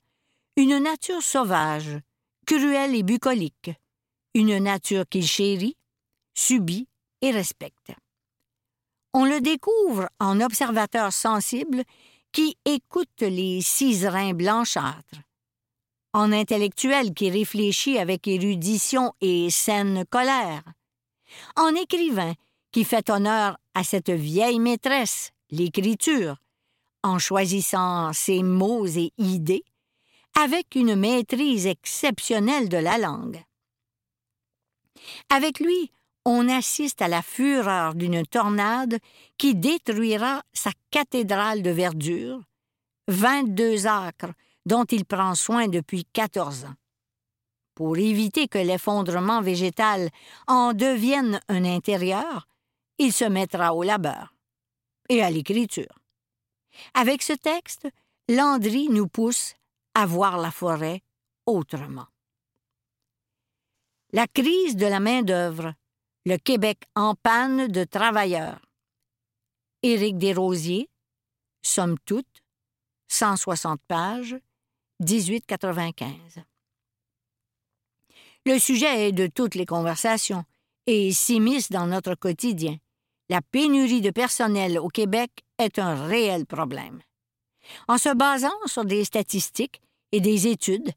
une 0.56 0.80
nature 0.80 1.22
sauvage, 1.22 2.00
cruelle 2.48 2.96
et 2.96 3.04
bucolique, 3.04 3.70
une 4.34 4.58
nature 4.58 5.08
qu'il 5.08 5.28
chérit, 5.28 5.78
subit 6.34 6.88
et 7.22 7.30
respecte. 7.30 7.92
On 9.13 9.25
le 9.25 9.42
découvre 9.42 10.10
en 10.20 10.42
observateur 10.42 11.13
sensible 11.13 11.84
qui 12.32 12.58
écoute 12.66 13.22
les 13.22 13.62
ciserins 13.62 14.34
blanchâtres, 14.34 15.22
en 16.13 16.32
intellectuel 16.32 17.13
qui 17.13 17.30
réfléchit 17.30 18.00
avec 18.00 18.28
érudition 18.28 19.13
et 19.22 19.52
saine 19.52 20.04
colère, 20.10 20.63
en 21.56 21.75
écrivain 21.75 22.34
qui 22.72 22.84
fait 22.84 23.12
honneur 23.12 23.60
à 23.75 23.84
cette 23.84 24.10
vieille 24.10 24.60
maîtresse, 24.60 25.30
l'écriture, 25.53 26.38
en 27.03 27.19
choisissant 27.19 28.12
ses 28.12 28.41
mots 28.41 28.88
et 28.88 29.12
idées, 29.17 29.63
avec 30.36 30.75
une 30.75 30.95
maîtrise 30.95 31.67
exceptionnelle 31.67 32.69
de 32.69 32.77
la 32.77 32.98
langue. 32.98 33.43
Avec 35.29 35.60
lui, 35.60 35.91
on 36.25 36.50
assiste 36.50 37.01
à 37.01 37.07
la 37.07 37.22
fureur 37.22 37.93
d'une 37.93 38.25
tornade 38.25 38.98
qui 39.38 39.53
détruira 39.53 40.41
sa 40.53 40.72
cathédrale 40.89 41.62
de 41.62 41.69
verdure, 41.69 42.41
vingt-deux 43.07 43.86
acres 43.86 44.33
dont 44.65 44.86
il 44.86 45.05
prend 45.05 45.36
soin 45.36 45.67
depuis 45.67 46.05
quatorze 46.13 46.65
ans. 46.65 46.75
Pour 47.75 47.98
éviter 47.98 48.48
que 48.48 48.60
l'effondrement 48.60 49.41
végétal 49.41 50.10
en 50.48 50.74
devienne 50.74 51.39
un 51.50 51.65
intérieur, 51.65 52.48
il 52.98 53.12
se 53.12 53.25
mettra 53.25 53.75
au 53.75 53.83
labeur 53.83 54.33
et 55.13 55.22
à 55.22 55.29
l'écriture. 55.29 56.00
Avec 56.93 57.22
ce 57.22 57.34
texte, 57.34 57.88
Landry 58.27 58.89
nous 58.89 59.08
pousse 59.08 59.53
à 59.93 60.05
voir 60.05 60.38
la 60.38 60.51
forêt 60.51 61.01
autrement. 61.46 62.08
La 64.12 64.27
crise 64.27 64.75
de 64.75 64.86
la 64.86 65.00
main-d'œuvre, 65.00 65.74
le 66.25 66.38
Québec 66.38 66.84
en 66.96 67.15
panne 67.15 67.67
de 67.67 67.84
travailleurs. 67.84 68.62
Éric 69.84 70.17
Desrosiers, 70.17 70.89
Somme 71.62 71.98
toute, 72.05 72.43
160 73.10 73.82
pages, 73.88 74.36
1895. 75.00 76.43
Le 78.46 78.60
sujet 78.60 79.08
est 79.08 79.12
de 79.12 79.27
toutes 79.27 79.55
les 79.55 79.65
conversations 79.65 80.43
et 80.88 81.12
s'immisce 81.13 81.72
dans 81.72 81.88
notre 81.88 82.15
quotidien. 82.15 82.77
La 83.30 83.42
pénurie 83.42 84.01
de 84.01 84.10
personnel 84.10 84.80
au 84.80 84.88
Québec 84.88 85.32
est 85.58 85.80
un 85.80 86.06
réel 86.06 86.46
problème. 86.46 87.01
En 87.88 87.98
se 87.98 88.13
basant 88.13 88.50
sur 88.65 88.86
des 88.86 89.06
statistiques 89.06 89.82
et 90.12 90.20
des 90.20 90.48
études, 90.48 90.92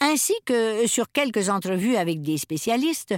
ainsi 0.00 0.34
que 0.44 0.86
sur 0.86 1.10
quelques 1.12 1.48
entrevues 1.48 1.96
avec 1.96 2.22
des 2.22 2.38
spécialistes, 2.38 3.14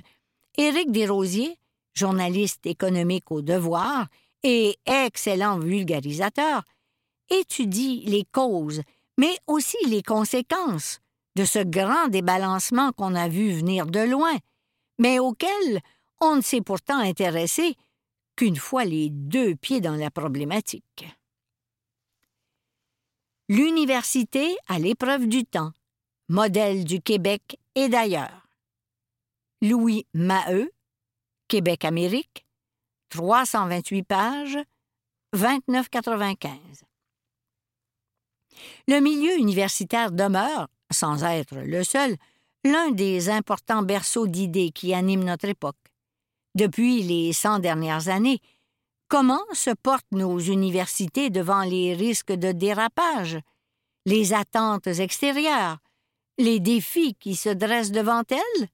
Éric 0.56 0.90
Desrosiers, 0.92 1.56
journaliste 1.94 2.66
économique 2.66 3.30
au 3.30 3.42
devoir 3.42 4.06
et 4.42 4.76
excellent 4.86 5.58
vulgarisateur, 5.58 6.62
étudie 7.30 8.02
les 8.06 8.24
causes 8.32 8.82
mais 9.20 9.36
aussi 9.46 9.76
les 9.86 10.02
conséquences 10.02 11.00
de 11.36 11.44
ce 11.44 11.58
grand 11.58 12.08
débalancement 12.08 12.90
qu'on 12.92 13.14
a 13.14 13.28
vu 13.28 13.52
venir 13.52 13.84
de 13.84 14.00
loin, 14.00 14.34
mais 14.98 15.18
auquel 15.18 15.82
on 16.22 16.36
ne 16.36 16.40
s'est 16.40 16.62
pourtant 16.62 16.98
intéressé 16.98 17.74
qu'une 18.40 18.56
fois 18.56 18.86
les 18.86 19.10
deux 19.10 19.54
pieds 19.54 19.82
dans 19.82 19.96
la 19.96 20.10
problématique. 20.10 21.04
L'université 23.50 24.56
à 24.66 24.78
l'épreuve 24.78 25.26
du 25.26 25.44
temps, 25.44 25.72
modèle 26.30 26.84
du 26.84 27.02
Québec 27.02 27.58
et 27.74 27.90
d'ailleurs. 27.90 28.48
Louis 29.60 30.06
Maheu, 30.14 30.72
Québec-Amérique, 31.48 32.46
328 33.10 34.04
pages, 34.04 34.58
29,95. 35.36 36.48
Le 38.88 39.00
milieu 39.00 39.36
universitaire 39.36 40.12
demeure, 40.12 40.68
sans 40.90 41.24
être 41.24 41.56
le 41.56 41.84
seul, 41.84 42.16
l'un 42.64 42.90
des 42.90 43.28
importants 43.28 43.82
berceaux 43.82 44.26
d'idées 44.26 44.70
qui 44.70 44.94
animent 44.94 45.24
notre 45.24 45.50
époque. 45.50 45.89
Depuis 46.54 47.02
les 47.02 47.32
cent 47.32 47.58
dernières 47.58 48.08
années, 48.08 48.40
comment 49.08 49.42
se 49.52 49.70
portent 49.70 50.12
nos 50.12 50.38
universités 50.38 51.30
devant 51.30 51.62
les 51.62 51.94
risques 51.94 52.32
de 52.32 52.52
dérapage, 52.52 53.38
les 54.06 54.32
attentes 54.32 54.86
extérieures, 54.86 55.78
les 56.38 56.60
défis 56.60 57.14
qui 57.14 57.36
se 57.36 57.50
dressent 57.50 57.92
devant 57.92 58.22
elles? 58.30 58.68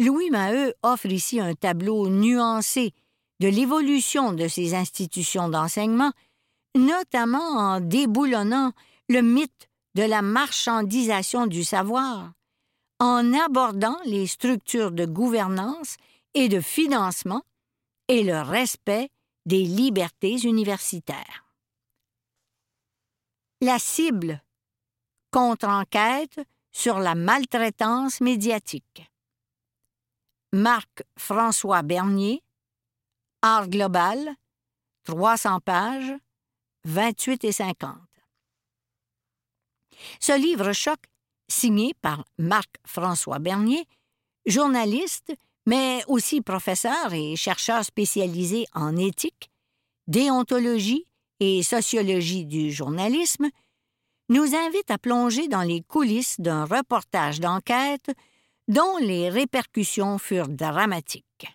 Louis 0.00 0.30
Maheu 0.30 0.74
offre 0.82 1.06
ici 1.06 1.40
un 1.40 1.54
tableau 1.54 2.08
nuancé 2.08 2.92
de 3.40 3.48
l'évolution 3.48 4.32
de 4.32 4.48
ces 4.48 4.74
institutions 4.74 5.48
d'enseignement 5.48 6.12
notamment 6.78 7.38
en 7.38 7.80
déboulonnant 7.80 8.72
le 9.08 9.20
mythe 9.20 9.68
de 9.94 10.02
la 10.02 10.22
marchandisation 10.22 11.46
du 11.46 11.64
savoir, 11.64 12.32
en 13.00 13.32
abordant 13.34 13.96
les 14.04 14.26
structures 14.26 14.92
de 14.92 15.06
gouvernance 15.06 15.96
et 16.34 16.48
de 16.48 16.60
financement 16.60 17.42
et 18.08 18.22
le 18.22 18.40
respect 18.40 19.10
des 19.46 19.64
libertés 19.64 20.36
universitaires. 20.44 21.44
La 23.60 23.78
cible 23.78 24.42
contre-enquête 25.30 26.40
sur 26.70 26.98
la 26.98 27.14
maltraitance 27.14 28.20
médiatique. 28.20 29.10
Marc-François 30.52 31.82
Bernier, 31.82 32.42
Art 33.42 33.68
global, 33.68 34.34
300 35.04 35.60
pages, 35.60 36.14
28 36.84 37.44
et 37.44 37.52
50. 37.52 37.96
Ce 40.20 40.38
livre 40.38 40.72
choc, 40.72 40.98
signé 41.48 41.94
par 41.94 42.24
Marc-François 42.38 43.38
Bernier, 43.38 43.86
journaliste, 44.46 45.34
mais 45.68 46.02
aussi 46.06 46.40
professeur 46.40 47.12
et 47.12 47.36
chercheur 47.36 47.84
spécialisé 47.84 48.64
en 48.72 48.96
éthique, 48.96 49.50
déontologie 50.06 51.04
et 51.40 51.62
sociologie 51.62 52.46
du 52.46 52.72
journalisme, 52.72 53.50
nous 54.30 54.54
invite 54.54 54.90
à 54.90 54.96
plonger 54.96 55.46
dans 55.46 55.60
les 55.60 55.82
coulisses 55.82 56.40
d'un 56.40 56.64
reportage 56.64 57.38
d'enquête 57.38 58.10
dont 58.66 58.96
les 58.96 59.28
répercussions 59.28 60.16
furent 60.16 60.48
dramatiques. 60.48 61.46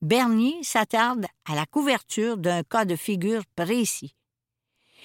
Bernier 0.00 0.58
s'attarde 0.64 1.26
à 1.44 1.54
la 1.54 1.64
couverture 1.66 2.36
d'un 2.36 2.64
cas 2.64 2.84
de 2.84 2.96
figure 2.96 3.44
précis, 3.54 4.16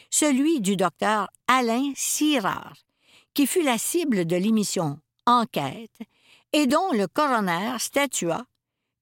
celui 0.09 0.59
du 0.59 0.75
docteur 0.75 1.29
Alain 1.47 1.91
Sirard, 1.95 2.77
qui 3.35 3.45
fut 3.45 3.61
la 3.61 3.77
cible 3.77 4.25
de 4.25 4.37
l'émission 4.37 4.99
Enquête 5.27 5.99
et 6.53 6.67
dont 6.67 6.91
le 6.91 7.07
coroner 7.07 7.77
statua 7.79 8.45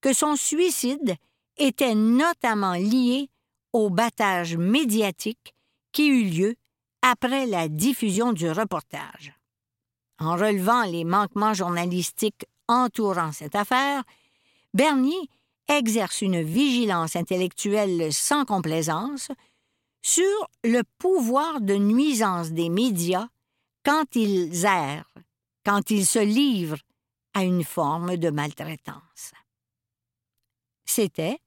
que 0.00 0.12
son 0.12 0.36
suicide 0.36 1.16
était 1.56 1.94
notamment 1.94 2.74
lié 2.74 3.30
au 3.72 3.90
battage 3.90 4.56
médiatique 4.56 5.54
qui 5.92 6.08
eut 6.08 6.28
lieu 6.28 6.56
après 7.02 7.46
la 7.46 7.68
diffusion 7.68 8.32
du 8.32 8.50
reportage. 8.50 9.34
En 10.18 10.32
relevant 10.32 10.82
les 10.84 11.04
manquements 11.04 11.54
journalistiques 11.54 12.46
entourant 12.68 13.32
cette 13.32 13.54
affaire, 13.54 14.02
Bernier 14.74 15.28
exerce 15.68 16.22
une 16.22 16.42
vigilance 16.42 17.16
intellectuelle 17.16 18.12
sans 18.12 18.44
complaisance 18.44 19.28
sur 20.02 20.48
le 20.64 20.82
pouvoir 20.98 21.60
de 21.60 21.74
nuisance 21.74 22.52
des 22.52 22.68
médias 22.68 23.28
quand 23.84 24.14
ils 24.14 24.64
errent, 24.64 25.12
quand 25.64 25.90
ils 25.90 26.06
se 26.06 26.18
livrent 26.18 26.78
à 27.36 27.44
une 27.44 27.64
forme 27.64 28.16
de 28.16 28.30
maltraitance. 28.30 29.32
C'était 30.86 31.38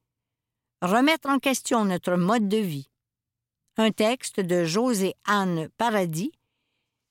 remettre 0.84 1.27
en 1.27 1.39
question 1.39 1.84
notre 1.84 2.15
mode 2.15 2.48
de 2.48 2.58
vie, 2.58 2.91
un 3.75 3.89
texte 3.89 4.39
de 4.39 4.65
José 4.65 5.15
Anne 5.25 5.67
Paradis, 5.77 6.31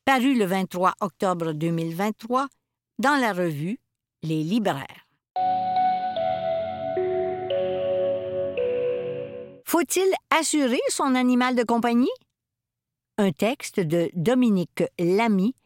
paru 0.04 0.38
le 0.38 0.44
23 0.44 0.94
octobre 1.00 1.54
2023 1.54 2.46
dans 3.00 3.16
la 3.20 3.32
revue 3.32 3.80
Les 4.22 4.44
libraires. 4.44 5.08
Faut-il 9.64 10.08
assurer 10.30 10.80
son 10.88 11.16
animal 11.16 11.56
de 11.56 11.64
compagnie? 11.64 12.06
Un 13.16 13.32
texte 13.32 13.80
de 13.80 14.08
Dominique 14.14 14.84
Lamy, 15.00 15.56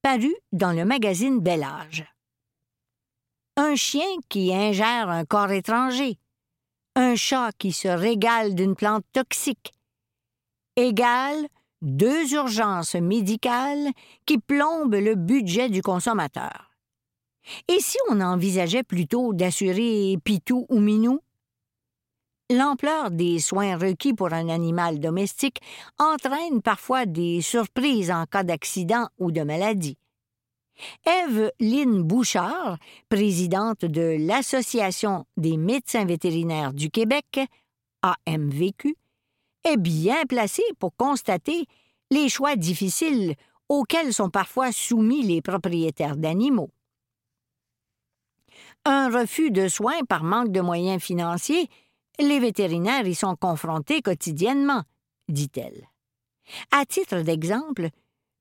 paru 0.00 0.34
dans 0.52 0.72
le 0.72 0.86
magazine 0.86 1.38
Bel 1.38 1.64
Âge. 1.64 2.06
Un 3.56 3.74
chien 3.74 4.08
qui 4.30 4.54
ingère 4.54 5.10
un 5.10 5.26
corps 5.26 5.50
étranger. 5.50 6.18
Un 6.94 7.16
chat 7.16 7.50
qui 7.58 7.72
se 7.72 7.88
régale 7.88 8.54
d'une 8.54 8.74
plante 8.74 9.04
toxique 9.12 9.74
égale 10.76 11.46
deux 11.82 12.32
urgences 12.32 12.94
médicales 12.94 13.90
qui 14.24 14.38
plombent 14.38 14.94
le 14.94 15.16
budget 15.16 15.68
du 15.68 15.82
consommateur. 15.82 16.70
Et 17.68 17.80
si 17.80 17.98
on 18.08 18.22
envisageait 18.22 18.84
plutôt 18.84 19.34
d'assurer 19.34 20.16
Pitou 20.24 20.64
ou 20.70 20.78
Minou? 20.78 21.20
L'ampleur 22.50 23.10
des 23.10 23.38
soins 23.38 23.76
requis 23.76 24.14
pour 24.14 24.32
un 24.32 24.48
animal 24.48 24.98
domestique 24.98 25.60
entraîne 25.98 26.62
parfois 26.62 27.04
des 27.04 27.42
surprises 27.42 28.10
en 28.10 28.24
cas 28.24 28.44
d'accident 28.44 29.08
ou 29.18 29.30
de 29.30 29.42
maladie. 29.42 29.98
Ève 31.04 31.52
Lynn 31.60 32.02
Bouchard, 32.02 32.78
présidente 33.08 33.84
de 33.84 34.16
l'Association 34.18 35.26
des 35.36 35.56
médecins 35.56 36.04
vétérinaires 36.04 36.72
du 36.72 36.90
Québec, 36.90 37.40
AMVQ, 38.02 38.96
est 39.64 39.76
bien 39.76 40.24
placé 40.28 40.62
pour 40.78 40.94
constater 40.96 41.66
les 42.10 42.28
choix 42.28 42.56
difficiles 42.56 43.34
auxquels 43.68 44.12
sont 44.12 44.30
parfois 44.30 44.72
soumis 44.72 45.22
les 45.22 45.40
propriétaires 45.40 46.16
d'animaux. 46.16 46.70
Un 48.84 49.10
refus 49.10 49.50
de 49.50 49.68
soins 49.68 50.02
par 50.08 50.24
manque 50.24 50.50
de 50.50 50.60
moyens 50.60 51.00
financiers, 51.00 51.68
les 52.18 52.40
vétérinaires 52.40 53.06
y 53.06 53.14
sont 53.14 53.36
confrontés 53.36 54.02
quotidiennement, 54.02 54.82
dit-elle. 55.28 55.88
À 56.70 56.84
titre 56.84 57.20
d'exemple, 57.20 57.88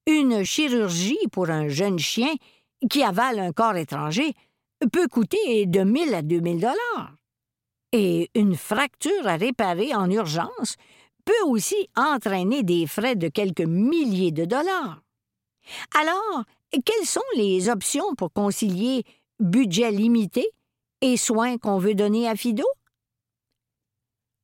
une 0.08 0.44
chirurgie 0.44 1.28
pour 1.32 1.50
un 1.50 1.68
jeune 1.68 2.00
chien 2.00 2.34
qui 2.90 3.04
avale 3.04 3.40
un 3.40 3.52
corps 3.52 3.76
étranger 3.76 4.34
peut 4.92 5.08
coûter 5.08 5.66
de 5.66 5.82
1000 5.82 6.14
à 6.16 6.22
2000 6.22 6.60
dollars. 6.60 7.16
Et 7.92 8.30
une 8.36 8.56
fracture 8.56 9.28
à 9.28 9.36
réparer 9.36 9.94
en 9.94 10.10
urgence 10.10 10.76
peut 11.26 11.48
aussi 11.48 11.90
entraîner 11.96 12.64
des 12.64 12.88
frais 12.88 13.16
de 13.16 13.28
quelques 13.28 13.62
milliers 13.62 14.32
de 14.32 14.46
dollars. 14.46 15.02
Alors, 15.96 16.44
quelles 16.72 17.06
sont 17.06 17.20
les 17.36 17.70
options 17.70 18.16
pour 18.16 18.32
concilier 18.34 19.04
budget 19.40 19.92
limité 19.92 20.48
et 21.02 21.18
soins 21.18 21.58
qu'on 21.58 21.78
veut 21.78 21.96
donner 21.96 22.28
à 22.28 22.36
Fido? 22.36 22.64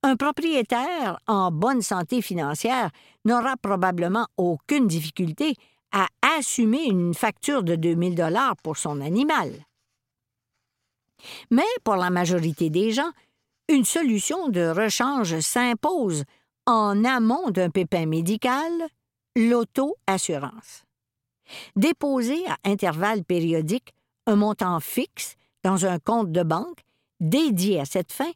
Un 0.04 0.16
propriétaire 0.16 1.18
en 1.26 1.50
bonne 1.50 1.82
santé 1.82 2.22
financière 2.22 2.90
n'aura 3.28 3.56
probablement 3.56 4.26
aucune 4.36 4.86
difficulté 4.86 5.54
à 5.92 6.06
assumer 6.38 6.84
une 6.84 7.14
facture 7.14 7.62
de 7.62 7.76
2000 7.76 8.14
dollars 8.14 8.56
pour 8.62 8.76
son 8.76 9.00
animal. 9.00 9.52
Mais 11.50 11.62
pour 11.84 11.96
la 11.96 12.10
majorité 12.10 12.70
des 12.70 12.90
gens, 12.90 13.10
une 13.68 13.84
solution 13.84 14.48
de 14.48 14.62
rechange 14.62 15.38
s'impose 15.40 16.24
en 16.66 17.04
amont 17.04 17.50
d'un 17.50 17.70
pépin 17.70 18.06
médical, 18.06 18.72
l'auto-assurance. 19.36 20.84
Déposer 21.76 22.44
à 22.46 22.56
intervalles 22.64 23.24
périodiques 23.24 23.94
un 24.26 24.36
montant 24.36 24.80
fixe 24.80 25.36
dans 25.64 25.86
un 25.86 25.98
compte 25.98 26.30
de 26.30 26.42
banque 26.42 26.80
dédié 27.20 27.80
à 27.80 27.84
cette 27.84 28.12
fin 28.12 28.30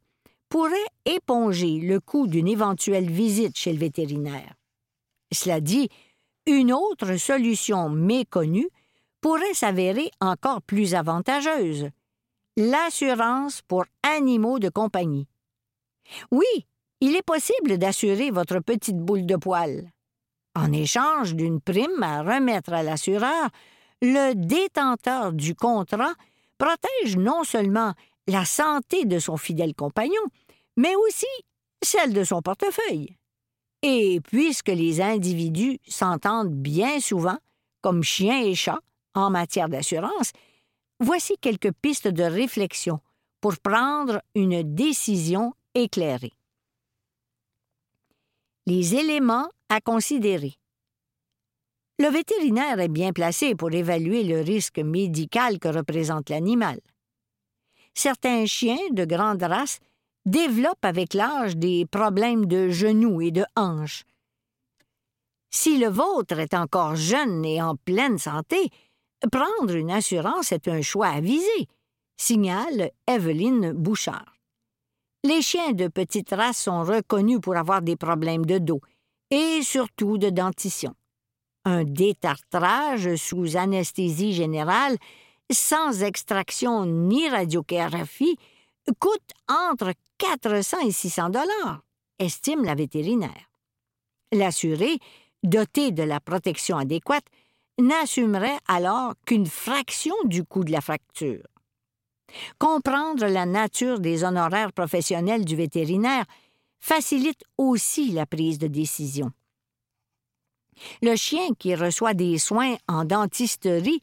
pourrait 0.48 0.76
éponger 1.05 1.81
le 1.81 2.00
coût 2.00 2.26
d'une 2.26 2.48
éventuelle 2.48 3.11
visite 3.11 3.57
chez 3.57 3.72
le 3.72 3.78
vétérinaire. 3.78 4.55
Cela 5.33 5.61
dit, 5.61 5.88
une 6.47 6.73
autre 6.73 7.16
solution 7.16 7.88
méconnue 7.88 8.68
pourrait 9.21 9.55
s'avérer 9.55 10.11
encore 10.21 10.62
plus 10.62 10.95
avantageuse 10.95 11.90
l'assurance 12.57 13.62
pour 13.62 13.85
animaux 14.03 14.59
de 14.59 14.68
compagnie. 14.68 15.27
Oui, 16.31 16.66
il 17.01 17.16
est 17.16 17.23
possible 17.23 17.79
d'assurer 17.79 18.31
votre 18.31 18.59
petite 18.59 18.99
boule 18.99 19.27
de 19.27 19.37
poil. 19.37 19.90
En 20.55 20.71
échange 20.73 21.35
d'une 21.35 21.61
prime 21.61 22.03
à 22.03 22.23
remettre 22.23 22.75
à 22.75 22.83
l'assureur, 22.83 23.49
le 24.03 24.35
détenteur 24.35 25.33
du 25.33 25.55
contrat 25.55 26.12
protège 26.59 27.16
non 27.16 27.45
seulement 27.45 27.95
la 28.27 28.45
santé 28.45 29.07
de 29.07 29.18
son 29.18 29.37
fidèle 29.37 29.75
compagnon, 29.75 30.23
mais 30.77 30.95
aussi 30.95 31.27
celle 31.83 32.12
de 32.12 32.25
son 32.25 32.42
portefeuille. 32.42 33.16
Et 33.83 34.21
puisque 34.21 34.68
les 34.68 35.01
individus 35.01 35.79
s'entendent 35.87 36.55
bien 36.55 37.01
souvent, 37.01 37.38
comme 37.81 38.03
chien 38.03 38.40
et 38.42 38.55
chat, 38.55 38.79
en 39.14 39.31
matière 39.31 39.68
d'assurance, 39.68 40.33
voici 41.01 41.37
quelques 41.40 41.73
pistes 41.73 42.09
de 42.09 42.23
réflexion 42.23 43.01
pour 43.40 43.59
prendre 43.59 44.23
une 44.35 44.62
décision 44.62 45.53
éclairée 45.75 46.33
les 48.66 48.95
éléments 48.95 49.49
à 49.68 49.81
considérer. 49.81 50.55
Le 51.99 52.09
vétérinaire 52.09 52.81
est 52.81 52.88
bien 52.88 53.12
placé 53.12 53.55
pour 53.55 53.73
évaluer 53.73 54.25
le 54.25 54.40
risque 54.40 54.79
médical 54.79 55.59
que 55.59 55.68
représente 55.68 56.31
l'animal. 56.31 56.81
Certains 57.95 58.47
chiens 58.47 58.90
de 58.92 59.05
grande 59.05 59.42
race 59.42 59.79
développent 60.26 60.85
avec 60.85 61.14
l'âge 61.14 61.56
des 61.56 61.87
problèmes 61.87 62.46
de 62.46 62.68
genoux 62.68 63.20
et 63.20 63.30
de 63.30 63.44
hanches. 63.56 64.04
Si 65.50 65.78
le 65.78 65.88
vôtre 65.88 66.38
est 66.38 66.54
encore 66.54 66.96
jeune 66.96 67.44
et 67.44 67.61
en 67.61 67.76
pleine 67.76 68.18
santé, 68.18 68.70
prendre 69.30 69.74
une 69.74 69.90
assurance 69.90 70.52
est 70.52 70.68
un 70.68 70.80
choix 70.80 71.08
avisé, 71.08 71.68
signale 72.16 72.90
Evelyne 73.06 73.72
Bouchard. 73.72 74.37
Les 75.24 75.42
chiens 75.42 75.72
de 75.72 75.88
petite 75.88 76.30
race 76.30 76.58
sont 76.58 76.82
reconnus 76.82 77.40
pour 77.40 77.56
avoir 77.56 77.82
des 77.82 77.96
problèmes 77.96 78.46
de 78.46 78.58
dos 78.58 78.80
et 79.30 79.62
surtout 79.62 80.18
de 80.18 80.30
dentition. 80.30 80.94
Un 81.64 81.85
détartrage 81.85 83.14
sous 83.16 83.56
anesthésie 83.56 84.32
générale, 84.32 84.96
sans 85.50 86.02
extraction 86.02 86.87
ni 86.87 87.28
radiographie, 87.28 88.37
coûte 88.99 89.31
entre 89.49 89.92
400 90.18 90.81
et 90.87 90.92
600 90.92 91.31
dollars, 91.31 91.83
estime 92.18 92.64
la 92.64 92.75
vétérinaire. 92.75 93.51
L'assuré, 94.33 94.99
doté 95.42 95.90
de 95.90 96.03
la 96.03 96.21
protection 96.21 96.77
adéquate, 96.77 97.27
n'assumerait 97.79 98.59
alors 98.68 99.14
qu'une 99.27 99.47
fraction 99.47 100.14
du 100.25 100.45
coût 100.45 100.64
de 100.64 100.73
la 100.73 100.81
fracture. 100.81 101.47
Comprendre 102.59 103.27
la 103.27 103.45
nature 103.45 104.01
des 104.01 104.25
honoraires 104.25 104.73
professionnels 104.73 105.45
du 105.45 105.57
vétérinaire 105.57 106.25
facilite 106.81 107.45
aussi 107.59 108.11
la 108.11 108.27
prise 108.27 108.59
de 108.59 108.66
décision. 108.66 109.31
Le 111.03 111.14
chien 111.16 111.49
qui 111.59 111.75
reçoit 111.75 112.14
des 112.14 112.38
soins 112.38 112.77
en 112.88 113.05
dentisterie 113.05 114.01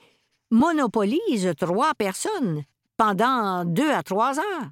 monopolise 0.52 1.54
trois 1.58 1.94
personnes 1.96 2.64
pendant 3.00 3.64
deux 3.64 3.90
à 3.90 4.04
trois 4.04 4.40
heures. 4.40 4.70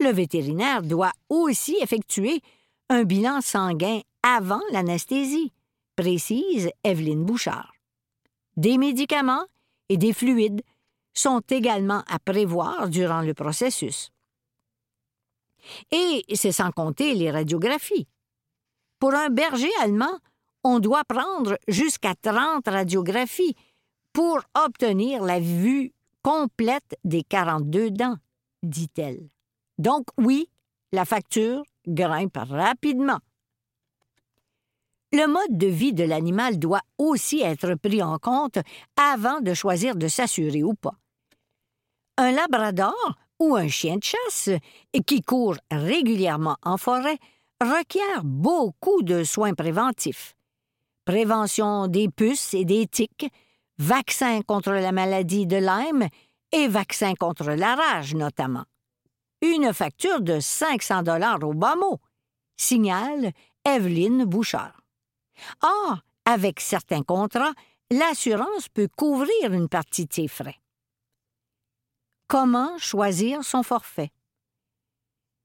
Le 0.00 0.10
vétérinaire 0.10 0.82
doit 0.82 1.12
aussi 1.28 1.76
effectuer 1.82 2.40
un 2.88 3.04
bilan 3.04 3.42
sanguin 3.42 4.00
avant 4.22 4.62
l'anesthésie, 4.72 5.52
précise 5.94 6.70
Evelyne 6.84 7.22
Bouchard. 7.22 7.74
Des 8.56 8.78
médicaments 8.78 9.44
et 9.90 9.98
des 9.98 10.14
fluides 10.14 10.62
sont 11.12 11.42
également 11.50 12.02
à 12.08 12.18
prévoir 12.18 12.88
durant 12.88 13.20
le 13.20 13.34
processus. 13.34 14.10
Et 15.90 16.24
c'est 16.34 16.52
sans 16.52 16.70
compter 16.70 17.14
les 17.14 17.30
radiographies. 17.30 18.08
Pour 18.98 19.12
un 19.12 19.28
berger 19.28 19.70
allemand, 19.82 20.18
on 20.62 20.78
doit 20.78 21.04
prendre 21.04 21.58
jusqu'à 21.68 22.14
30 22.14 22.66
radiographies 22.66 23.54
pour 24.14 24.40
obtenir 24.54 25.22
la 25.22 25.40
vue 25.40 25.93
complète 26.24 26.98
des 27.04 27.22
42 27.22 27.90
dents, 27.92 28.16
dit-elle. 28.64 29.28
Donc 29.78 30.06
oui, 30.18 30.48
la 30.90 31.04
facture 31.04 31.62
grimpe 31.86 32.38
rapidement. 32.38 33.18
Le 35.12 35.28
mode 35.28 35.56
de 35.56 35.68
vie 35.68 35.92
de 35.92 36.02
l'animal 36.02 36.58
doit 36.58 36.80
aussi 36.98 37.40
être 37.40 37.74
pris 37.76 38.02
en 38.02 38.18
compte 38.18 38.58
avant 38.96 39.40
de 39.40 39.54
choisir 39.54 39.94
de 39.94 40.08
s'assurer 40.08 40.64
ou 40.64 40.74
pas. 40.74 40.96
Un 42.16 42.32
labrador 42.32 43.14
ou 43.38 43.54
un 43.54 43.68
chien 43.68 43.96
de 43.96 44.02
chasse 44.02 44.50
qui 45.06 45.20
court 45.20 45.56
régulièrement 45.70 46.56
en 46.62 46.78
forêt 46.78 47.18
requiert 47.60 48.24
beaucoup 48.24 49.02
de 49.02 49.24
soins 49.24 49.54
préventifs. 49.54 50.34
Prévention 51.04 51.86
des 51.86 52.08
puces 52.08 52.54
et 52.54 52.64
des 52.64 52.86
tiques, 52.86 53.30
vaccin 53.78 54.42
contre 54.42 54.72
la 54.72 54.92
maladie 54.92 55.46
de 55.46 55.56
Lyme 55.56 56.08
et 56.52 56.68
vaccin 56.68 57.14
contre 57.14 57.50
la 57.50 57.74
rage 57.74 58.14
notamment. 58.14 58.64
Une 59.42 59.72
facture 59.72 60.20
de 60.20 60.40
500 60.40 61.02
dollars 61.02 61.42
au 61.42 61.52
bas 61.52 61.76
mot, 61.76 62.00
signale 62.56 63.32
Evelyne 63.64 64.24
Bouchard. 64.24 64.80
Or, 65.62 65.98
avec 66.24 66.60
certains 66.60 67.02
contrats, 67.02 67.52
l'assurance 67.90 68.68
peut 68.68 68.88
couvrir 68.96 69.52
une 69.52 69.68
partie 69.68 70.06
de 70.06 70.12
ces 70.12 70.28
frais. 70.28 70.56
Comment 72.28 72.78
choisir 72.78 73.44
son 73.44 73.62
forfait? 73.62 74.10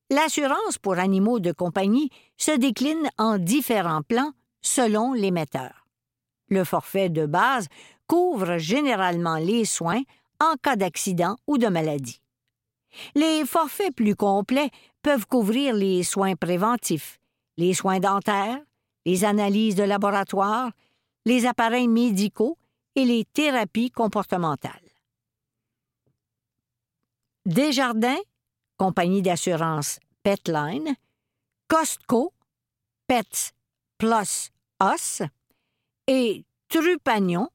L'assurance 0.10 0.78
pour 0.78 0.98
animaux 0.98 1.39
de 1.39 1.52
compagnie 1.52 2.10
se 2.38 2.52
décline 2.52 3.10
en 3.18 3.38
différents 3.38 4.02
plans 4.02 4.32
selon 4.62 5.13
l'émetteur. 5.13 5.86
Le 6.48 6.63
forfait 6.63 7.10
de 7.10 7.26
base 7.26 7.68
couvre 8.10 8.58
généralement 8.58 9.38
les 9.38 9.65
soins 9.65 10.02
en 10.41 10.56
cas 10.56 10.76
d'accident 10.76 11.38
ou 11.45 11.60
de 11.60 11.67
maladie. 11.67 12.19
Les 13.13 13.45
forfaits 13.45 13.95
plus 13.95 14.15
complets 14.15 14.72
peuvent 15.04 15.28
couvrir 15.28 15.76
les 15.76 16.02
soins 16.04 16.36
préventifs, 16.36 17.19
les 17.58 17.76
soins 17.76 18.00
dentaires, 18.00 18.60
les 19.06 19.24
analyses 19.26 19.76
de 19.76 19.84
laboratoire, 19.84 20.72
les 21.26 21.45
appareils 21.45 21.88
médicaux 21.88 22.58
et 22.95 23.06
les 23.06 23.26
thérapies 23.26 23.91
comportementales. 23.91 24.74
Desjardins, 27.45 28.19
compagnie 28.78 29.22
d'assurance 29.22 30.00
Petline, 30.24 30.95
Costco, 31.67 32.34
Pets 33.08 33.54
Plus 34.00 34.52
Us 34.82 35.22
et 36.08 36.43
Trupanion, 36.69 37.50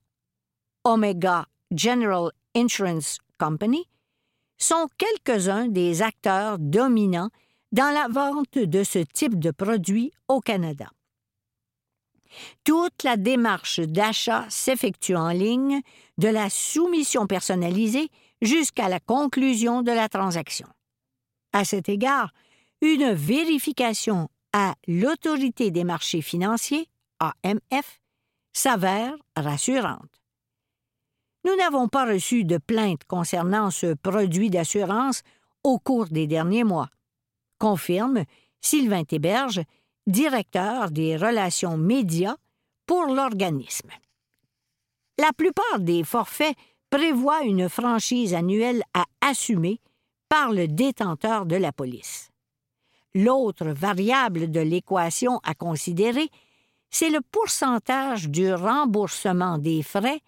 Omega 0.84 1.46
General 1.74 2.30
Insurance 2.54 3.18
Company, 3.38 3.88
sont 4.58 4.88
quelques-uns 4.96 5.66
des 5.66 6.02
acteurs 6.02 6.58
dominants 6.58 7.30
dans 7.72 7.92
la 7.92 8.06
vente 8.08 8.56
de 8.58 8.84
ce 8.84 9.00
type 9.00 9.38
de 9.38 9.50
produit 9.50 10.12
au 10.28 10.40
Canada. 10.40 10.88
Toute 12.64 13.02
la 13.02 13.16
démarche 13.16 13.80
d'achat 13.80 14.46
s'effectue 14.48 15.16
en 15.16 15.30
ligne, 15.30 15.80
de 16.18 16.28
la 16.28 16.50
soumission 16.50 17.26
personnalisée 17.26 18.08
jusqu'à 18.42 18.88
la 18.88 19.00
conclusion 19.00 19.82
de 19.82 19.90
la 19.90 20.08
transaction. 20.08 20.68
À 21.52 21.64
cet 21.64 21.88
égard, 21.88 22.32
une 22.80 23.12
vérification 23.12 24.28
à 24.52 24.74
l'Autorité 24.86 25.70
des 25.70 25.84
marchés 25.84 26.22
financiers, 26.22 26.88
AMF, 27.20 28.00
s'avère 28.52 29.14
rassurante. 29.36 30.23
Nous 31.44 31.56
n'avons 31.56 31.88
pas 31.88 32.06
reçu 32.06 32.44
de 32.44 32.58
plainte 32.58 33.04
concernant 33.04 33.70
ce 33.70 33.94
produit 33.94 34.50
d'assurance 34.50 35.22
au 35.62 35.78
cours 35.78 36.06
des 36.06 36.26
derniers 36.26 36.64
mois, 36.64 36.88
confirme 37.58 38.24
Sylvain 38.60 39.04
Théberge, 39.04 39.62
directeur 40.06 40.90
des 40.90 41.16
relations 41.16 41.76
médias 41.76 42.36
pour 42.86 43.06
l'organisme. 43.06 43.90
La 45.18 45.32
plupart 45.32 45.80
des 45.80 46.02
forfaits 46.02 46.56
prévoient 46.90 47.42
une 47.42 47.68
franchise 47.68 48.34
annuelle 48.34 48.82
à 48.94 49.04
assumer 49.20 49.80
par 50.28 50.50
le 50.50 50.66
détenteur 50.66 51.46
de 51.46 51.56
la 51.56 51.72
police. 51.72 52.30
L'autre 53.14 53.66
variable 53.66 54.50
de 54.50 54.60
l'équation 54.60 55.40
à 55.44 55.54
considérer, 55.54 56.28
c'est 56.90 57.10
le 57.10 57.20
pourcentage 57.20 58.28
du 58.28 58.52
remboursement 58.52 59.58
des 59.58 59.82
frais 59.82 60.20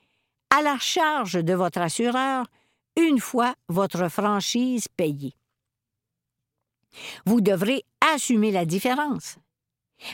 à 0.56 0.62
la 0.62 0.78
charge 0.78 1.34
de 1.44 1.52
votre 1.52 1.80
assureur 1.80 2.46
une 2.96 3.20
fois 3.20 3.54
votre 3.68 4.08
franchise 4.08 4.88
payée. 4.88 5.34
Vous 7.26 7.42
devrez 7.42 7.84
assumer 8.14 8.50
la 8.50 8.64
différence. 8.64 9.36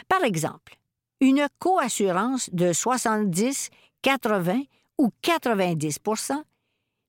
Par 0.08 0.24
exemple, 0.24 0.78
une 1.20 1.46
coassurance 1.60 2.50
de 2.52 2.72
70, 2.72 3.70
80 4.02 4.62
ou 4.98 5.10
90% 5.22 6.42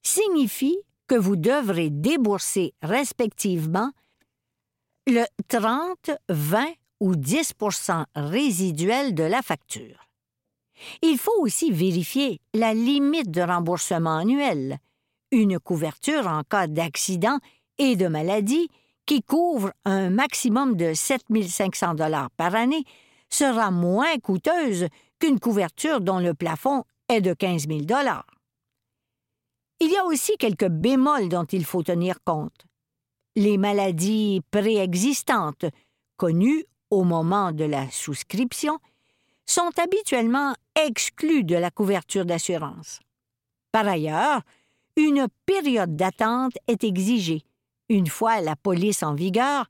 signifie 0.03 0.77
que 1.07 1.15
vous 1.15 1.35
devrez 1.35 1.89
débourser 1.89 2.75
respectivement 2.83 3.91
le 5.07 5.25
30, 5.47 6.11
20 6.29 6.67
ou 6.99 7.15
10% 7.15 8.05
résiduel 8.15 9.15
de 9.15 9.23
la 9.23 9.41
facture. 9.41 10.02
Il 11.01 11.17
faut 11.17 11.39
aussi 11.39 11.71
vérifier 11.71 12.39
la 12.53 12.73
limite 12.73 13.31
de 13.31 13.41
remboursement 13.41 14.17
annuel, 14.17 14.79
une 15.31 15.59
couverture 15.59 16.27
en 16.27 16.43
cas 16.43 16.67
d'accident 16.67 17.39
et 17.77 17.95
de 17.95 18.07
maladie 18.07 18.69
qui 19.05 19.21
couvre 19.21 19.73
un 19.85 20.09
maximum 20.09 20.75
de 20.75 20.93
7 20.93 21.23
500 21.47 21.95
dollars 21.95 22.29
par 22.31 22.55
année 22.55 22.83
sera 23.29 23.71
moins 23.71 24.17
coûteuse 24.19 24.87
qu'une 25.19 25.39
couverture 25.39 26.01
dont 26.01 26.19
le 26.19 26.33
plafond 26.33 26.83
est 27.09 27.21
de 27.21 27.33
15 27.33 27.67
000 27.67 27.81
dollars. 27.81 28.27
Il 29.79 29.91
y 29.91 29.97
a 29.97 30.05
aussi 30.05 30.37
quelques 30.37 30.69
bémols 30.69 31.29
dont 31.29 31.45
il 31.45 31.65
faut 31.65 31.83
tenir 31.83 32.17
compte. 32.23 32.65
Les 33.35 33.57
maladies 33.57 34.41
préexistantes, 34.51 35.65
connues 36.15 36.63
au 36.89 37.03
moment 37.03 37.51
de 37.51 37.65
la 37.65 37.89
souscription, 37.89 38.79
sont 39.45 39.71
habituellement 39.77 40.53
exclus 40.75 41.43
de 41.43 41.55
la 41.55 41.71
couverture 41.71 42.25
d'assurance. 42.25 42.99
Par 43.71 43.87
ailleurs, 43.87 44.41
une 44.95 45.27
période 45.45 45.95
d'attente 45.95 46.53
est 46.67 46.83
exigée, 46.83 47.43
une 47.89 48.07
fois 48.07 48.41
la 48.41 48.55
police 48.55 49.03
en 49.03 49.15
vigueur, 49.15 49.65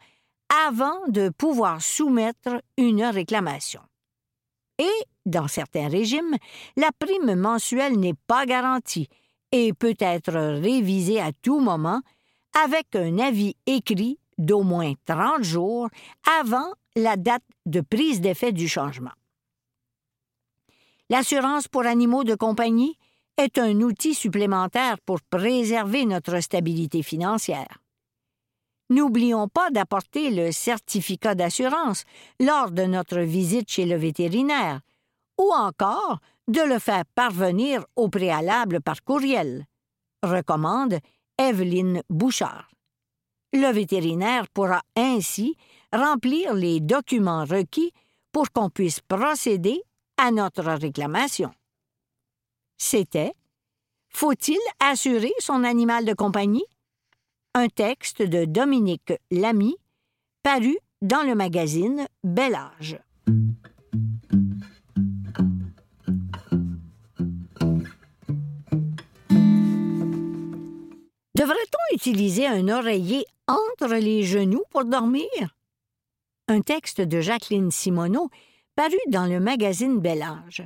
avant 0.68 1.08
de 1.08 1.30
pouvoir 1.30 1.82
soumettre 1.82 2.62
une 2.78 3.04
réclamation. 3.04 3.82
Et, 4.80 5.06
dans 5.26 5.48
certains 5.48 5.88
régimes, 5.88 6.36
la 6.76 6.90
prime 6.98 7.36
mensuelle 7.36 7.98
n'est 7.98 8.16
pas 8.28 8.46
garantie 8.46 9.08
et 9.52 9.72
peut 9.74 9.96
être 10.00 10.34
révisée 10.34 11.22
à 11.22 11.32
tout 11.32 11.60
moment 11.60 12.02
avec 12.66 12.96
un 12.96 13.20
avis 13.20 13.56
écrit 13.66 14.20
d'au 14.38 14.64
moins 14.64 14.94
30 15.06 15.44
jours 15.44 15.90
avant 16.42 16.74
la 16.96 17.16
date 17.16 17.44
de 17.66 17.82
prise 17.82 18.20
d'effet 18.22 18.52
du 18.52 18.68
changement. 18.68 19.12
L'assurance 21.10 21.68
pour 21.68 21.86
animaux 21.86 22.24
de 22.24 22.36
compagnie 22.36 22.98
est 23.38 23.58
un 23.58 23.82
outil 23.82 24.14
supplémentaire 24.14 24.98
pour 25.06 25.22
préserver 25.22 26.06
notre 26.06 26.40
stabilité 26.40 27.04
financière. 27.04 27.80
N'oublions 28.90 29.48
pas 29.48 29.70
d'apporter 29.72 30.30
le 30.30 30.52
certificat 30.52 31.36
d'assurance 31.36 32.04
lors 32.40 32.72
de 32.72 32.84
notre 32.84 33.20
visite 33.20 33.70
chez 33.70 33.86
le 33.86 33.96
vétérinaire, 33.96 34.82
ou 35.40 35.52
encore 35.52 36.20
de 36.48 36.62
le 36.62 36.80
faire 36.80 37.06
parvenir 37.16 37.86
au 37.96 38.10
préalable 38.10 38.82
par 38.82 39.04
courriel, 39.04 39.66
recommande 40.22 41.00
Evelyne 41.40 42.04
Bouchard. 42.10 42.70
Le 43.54 43.72
vétérinaire 43.72 44.48
pourra 44.50 44.82
ainsi 44.96 45.56
remplir 45.92 46.54
les 46.54 46.80
documents 46.80 47.46
requis 47.46 47.92
pour 48.32 48.52
qu'on 48.52 48.70
puisse 48.70 49.00
procéder 49.00 49.82
à 50.18 50.32
notre 50.32 50.64
réclamation. 50.64 51.52
C'était 52.78 53.34
Faut-il 54.10 54.60
assurer 54.80 55.34
son 55.40 55.64
animal 55.64 56.06
de 56.06 56.14
compagnie? 56.14 56.66
Un 57.54 57.68
texte 57.68 58.22
de 58.22 58.46
Dominique 58.46 59.14
Lamy, 59.32 59.76
paru 60.42 60.78
dans 61.02 61.24
le 61.24 61.36
magazine 61.36 62.08
Bel 62.24 62.56
Âge. 62.56 63.00
Devrait-on 71.36 71.96
utiliser 71.96 72.48
un 72.48 72.70
oreiller 72.70 73.26
entre 73.48 73.96
les 73.96 74.24
genoux 74.24 74.64
pour 74.70 74.86
dormir? 74.86 75.28
Un 76.48 76.62
texte 76.62 77.02
de 77.02 77.20
Jacqueline 77.22 77.72
Simoneau 77.72 78.30
paru 78.76 78.98
dans 79.08 79.26
le 79.26 79.40
magazine 79.40 80.00
Bel 80.00 80.22
Âge. 80.22 80.64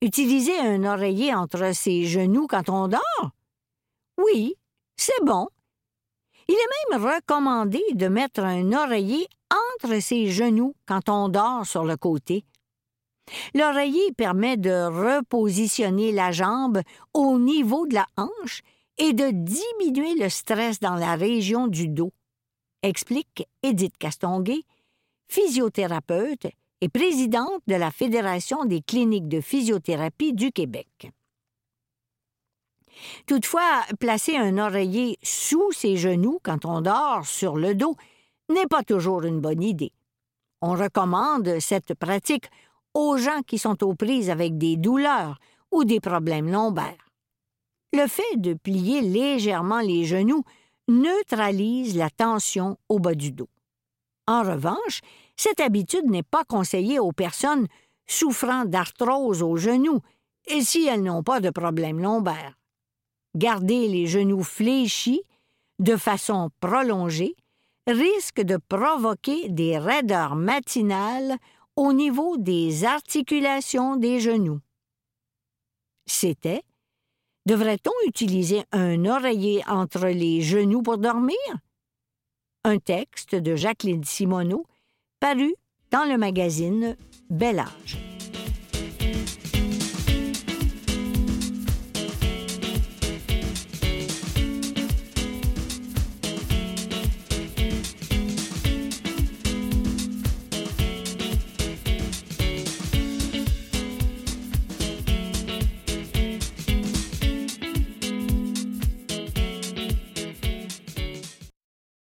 Utiliser 0.00 0.58
un 0.58 0.84
oreiller 0.84 1.34
entre 1.34 1.74
ses 1.74 2.04
genoux 2.04 2.46
quand 2.48 2.68
on 2.68 2.88
dort? 2.88 3.30
Oui, 4.18 4.56
c'est 4.96 5.24
bon. 5.24 5.48
Il 6.48 6.54
est 6.54 6.90
même 6.90 7.04
recommandé 7.04 7.80
de 7.92 8.08
mettre 8.08 8.40
un 8.40 8.72
oreiller 8.72 9.28
entre 9.78 10.00
ses 10.00 10.28
genoux 10.28 10.74
quand 10.86 11.08
on 11.08 11.28
dort 11.28 11.66
sur 11.66 11.84
le 11.84 11.96
côté. 11.96 12.44
L'oreiller 13.54 14.12
permet 14.12 14.56
de 14.56 14.86
repositionner 15.16 16.10
la 16.10 16.32
jambe 16.32 16.82
au 17.14 17.38
niveau 17.38 17.86
de 17.86 17.94
la 17.94 18.06
hanche 18.16 18.62
et 18.98 19.12
de 19.12 19.30
diminuer 19.30 20.14
le 20.14 20.28
stress 20.28 20.80
dans 20.80 20.96
la 20.96 21.14
région 21.14 21.68
du 21.68 21.88
dos, 21.88 22.12
explique 22.82 23.46
Edith 23.62 23.96
Castonguay, 23.98 24.62
physiothérapeute 25.28 26.48
et 26.82 26.88
présidente 26.88 27.62
de 27.68 27.76
la 27.76 27.92
Fédération 27.92 28.64
des 28.64 28.82
cliniques 28.82 29.28
de 29.28 29.40
physiothérapie 29.40 30.32
du 30.32 30.50
Québec. 30.50 31.12
Toutefois, 33.26 33.82
placer 34.00 34.36
un 34.36 34.58
oreiller 34.58 35.16
sous 35.22 35.70
ses 35.70 35.96
genoux 35.96 36.40
quand 36.42 36.64
on 36.64 36.80
dort 36.80 37.24
sur 37.24 37.56
le 37.56 37.76
dos 37.76 37.94
n'est 38.48 38.66
pas 38.66 38.82
toujours 38.82 39.22
une 39.22 39.40
bonne 39.40 39.62
idée. 39.62 39.92
On 40.60 40.72
recommande 40.72 41.60
cette 41.60 41.94
pratique 41.94 42.50
aux 42.94 43.16
gens 43.16 43.42
qui 43.46 43.58
sont 43.58 43.84
aux 43.84 43.94
prises 43.94 44.28
avec 44.28 44.58
des 44.58 44.76
douleurs 44.76 45.38
ou 45.70 45.84
des 45.84 46.00
problèmes 46.00 46.50
lombaires. 46.50 47.10
Le 47.92 48.08
fait 48.08 48.36
de 48.36 48.54
plier 48.54 49.02
légèrement 49.02 49.80
les 49.80 50.04
genoux 50.04 50.42
neutralise 50.88 51.96
la 51.96 52.10
tension 52.10 52.76
au 52.88 52.98
bas 52.98 53.14
du 53.14 53.30
dos. 53.30 53.48
En 54.26 54.42
revanche, 54.42 55.00
cette 55.36 55.60
habitude 55.60 56.06
n'est 56.06 56.22
pas 56.22 56.44
conseillée 56.44 56.98
aux 56.98 57.12
personnes 57.12 57.66
souffrant 58.06 58.64
d'arthrose 58.64 59.42
aux 59.42 59.56
genoux 59.56 60.00
et 60.46 60.62
si 60.62 60.86
elles 60.86 61.02
n'ont 61.02 61.22
pas 61.22 61.40
de 61.40 61.50
problème 61.50 62.00
lombaire. 62.00 62.58
Garder 63.36 63.88
les 63.88 64.06
genoux 64.06 64.42
fléchis 64.42 65.22
de 65.78 65.96
façon 65.96 66.50
prolongée 66.60 67.34
risque 67.86 68.40
de 68.40 68.58
provoquer 68.68 69.48
des 69.48 69.78
raideurs 69.78 70.36
matinales 70.36 71.36
au 71.76 71.92
niveau 71.92 72.36
des 72.36 72.84
articulations 72.84 73.96
des 73.96 74.20
genoux. 74.20 74.60
C'était 76.06 76.62
Devrait-on 77.44 77.90
utiliser 78.06 78.62
un 78.70 79.04
oreiller 79.04 79.64
entre 79.66 80.06
les 80.06 80.42
genoux 80.42 80.82
pour 80.82 80.98
dormir? 80.98 81.36
Un 82.62 82.78
texte 82.78 83.34
de 83.34 83.56
Jacqueline 83.56 84.04
Simoneau 84.04 84.64
paru 85.22 85.54
dans 85.92 86.02
le 86.02 86.18
magazine 86.18 86.96
Bel 87.30 87.60
Âge. 87.60 88.11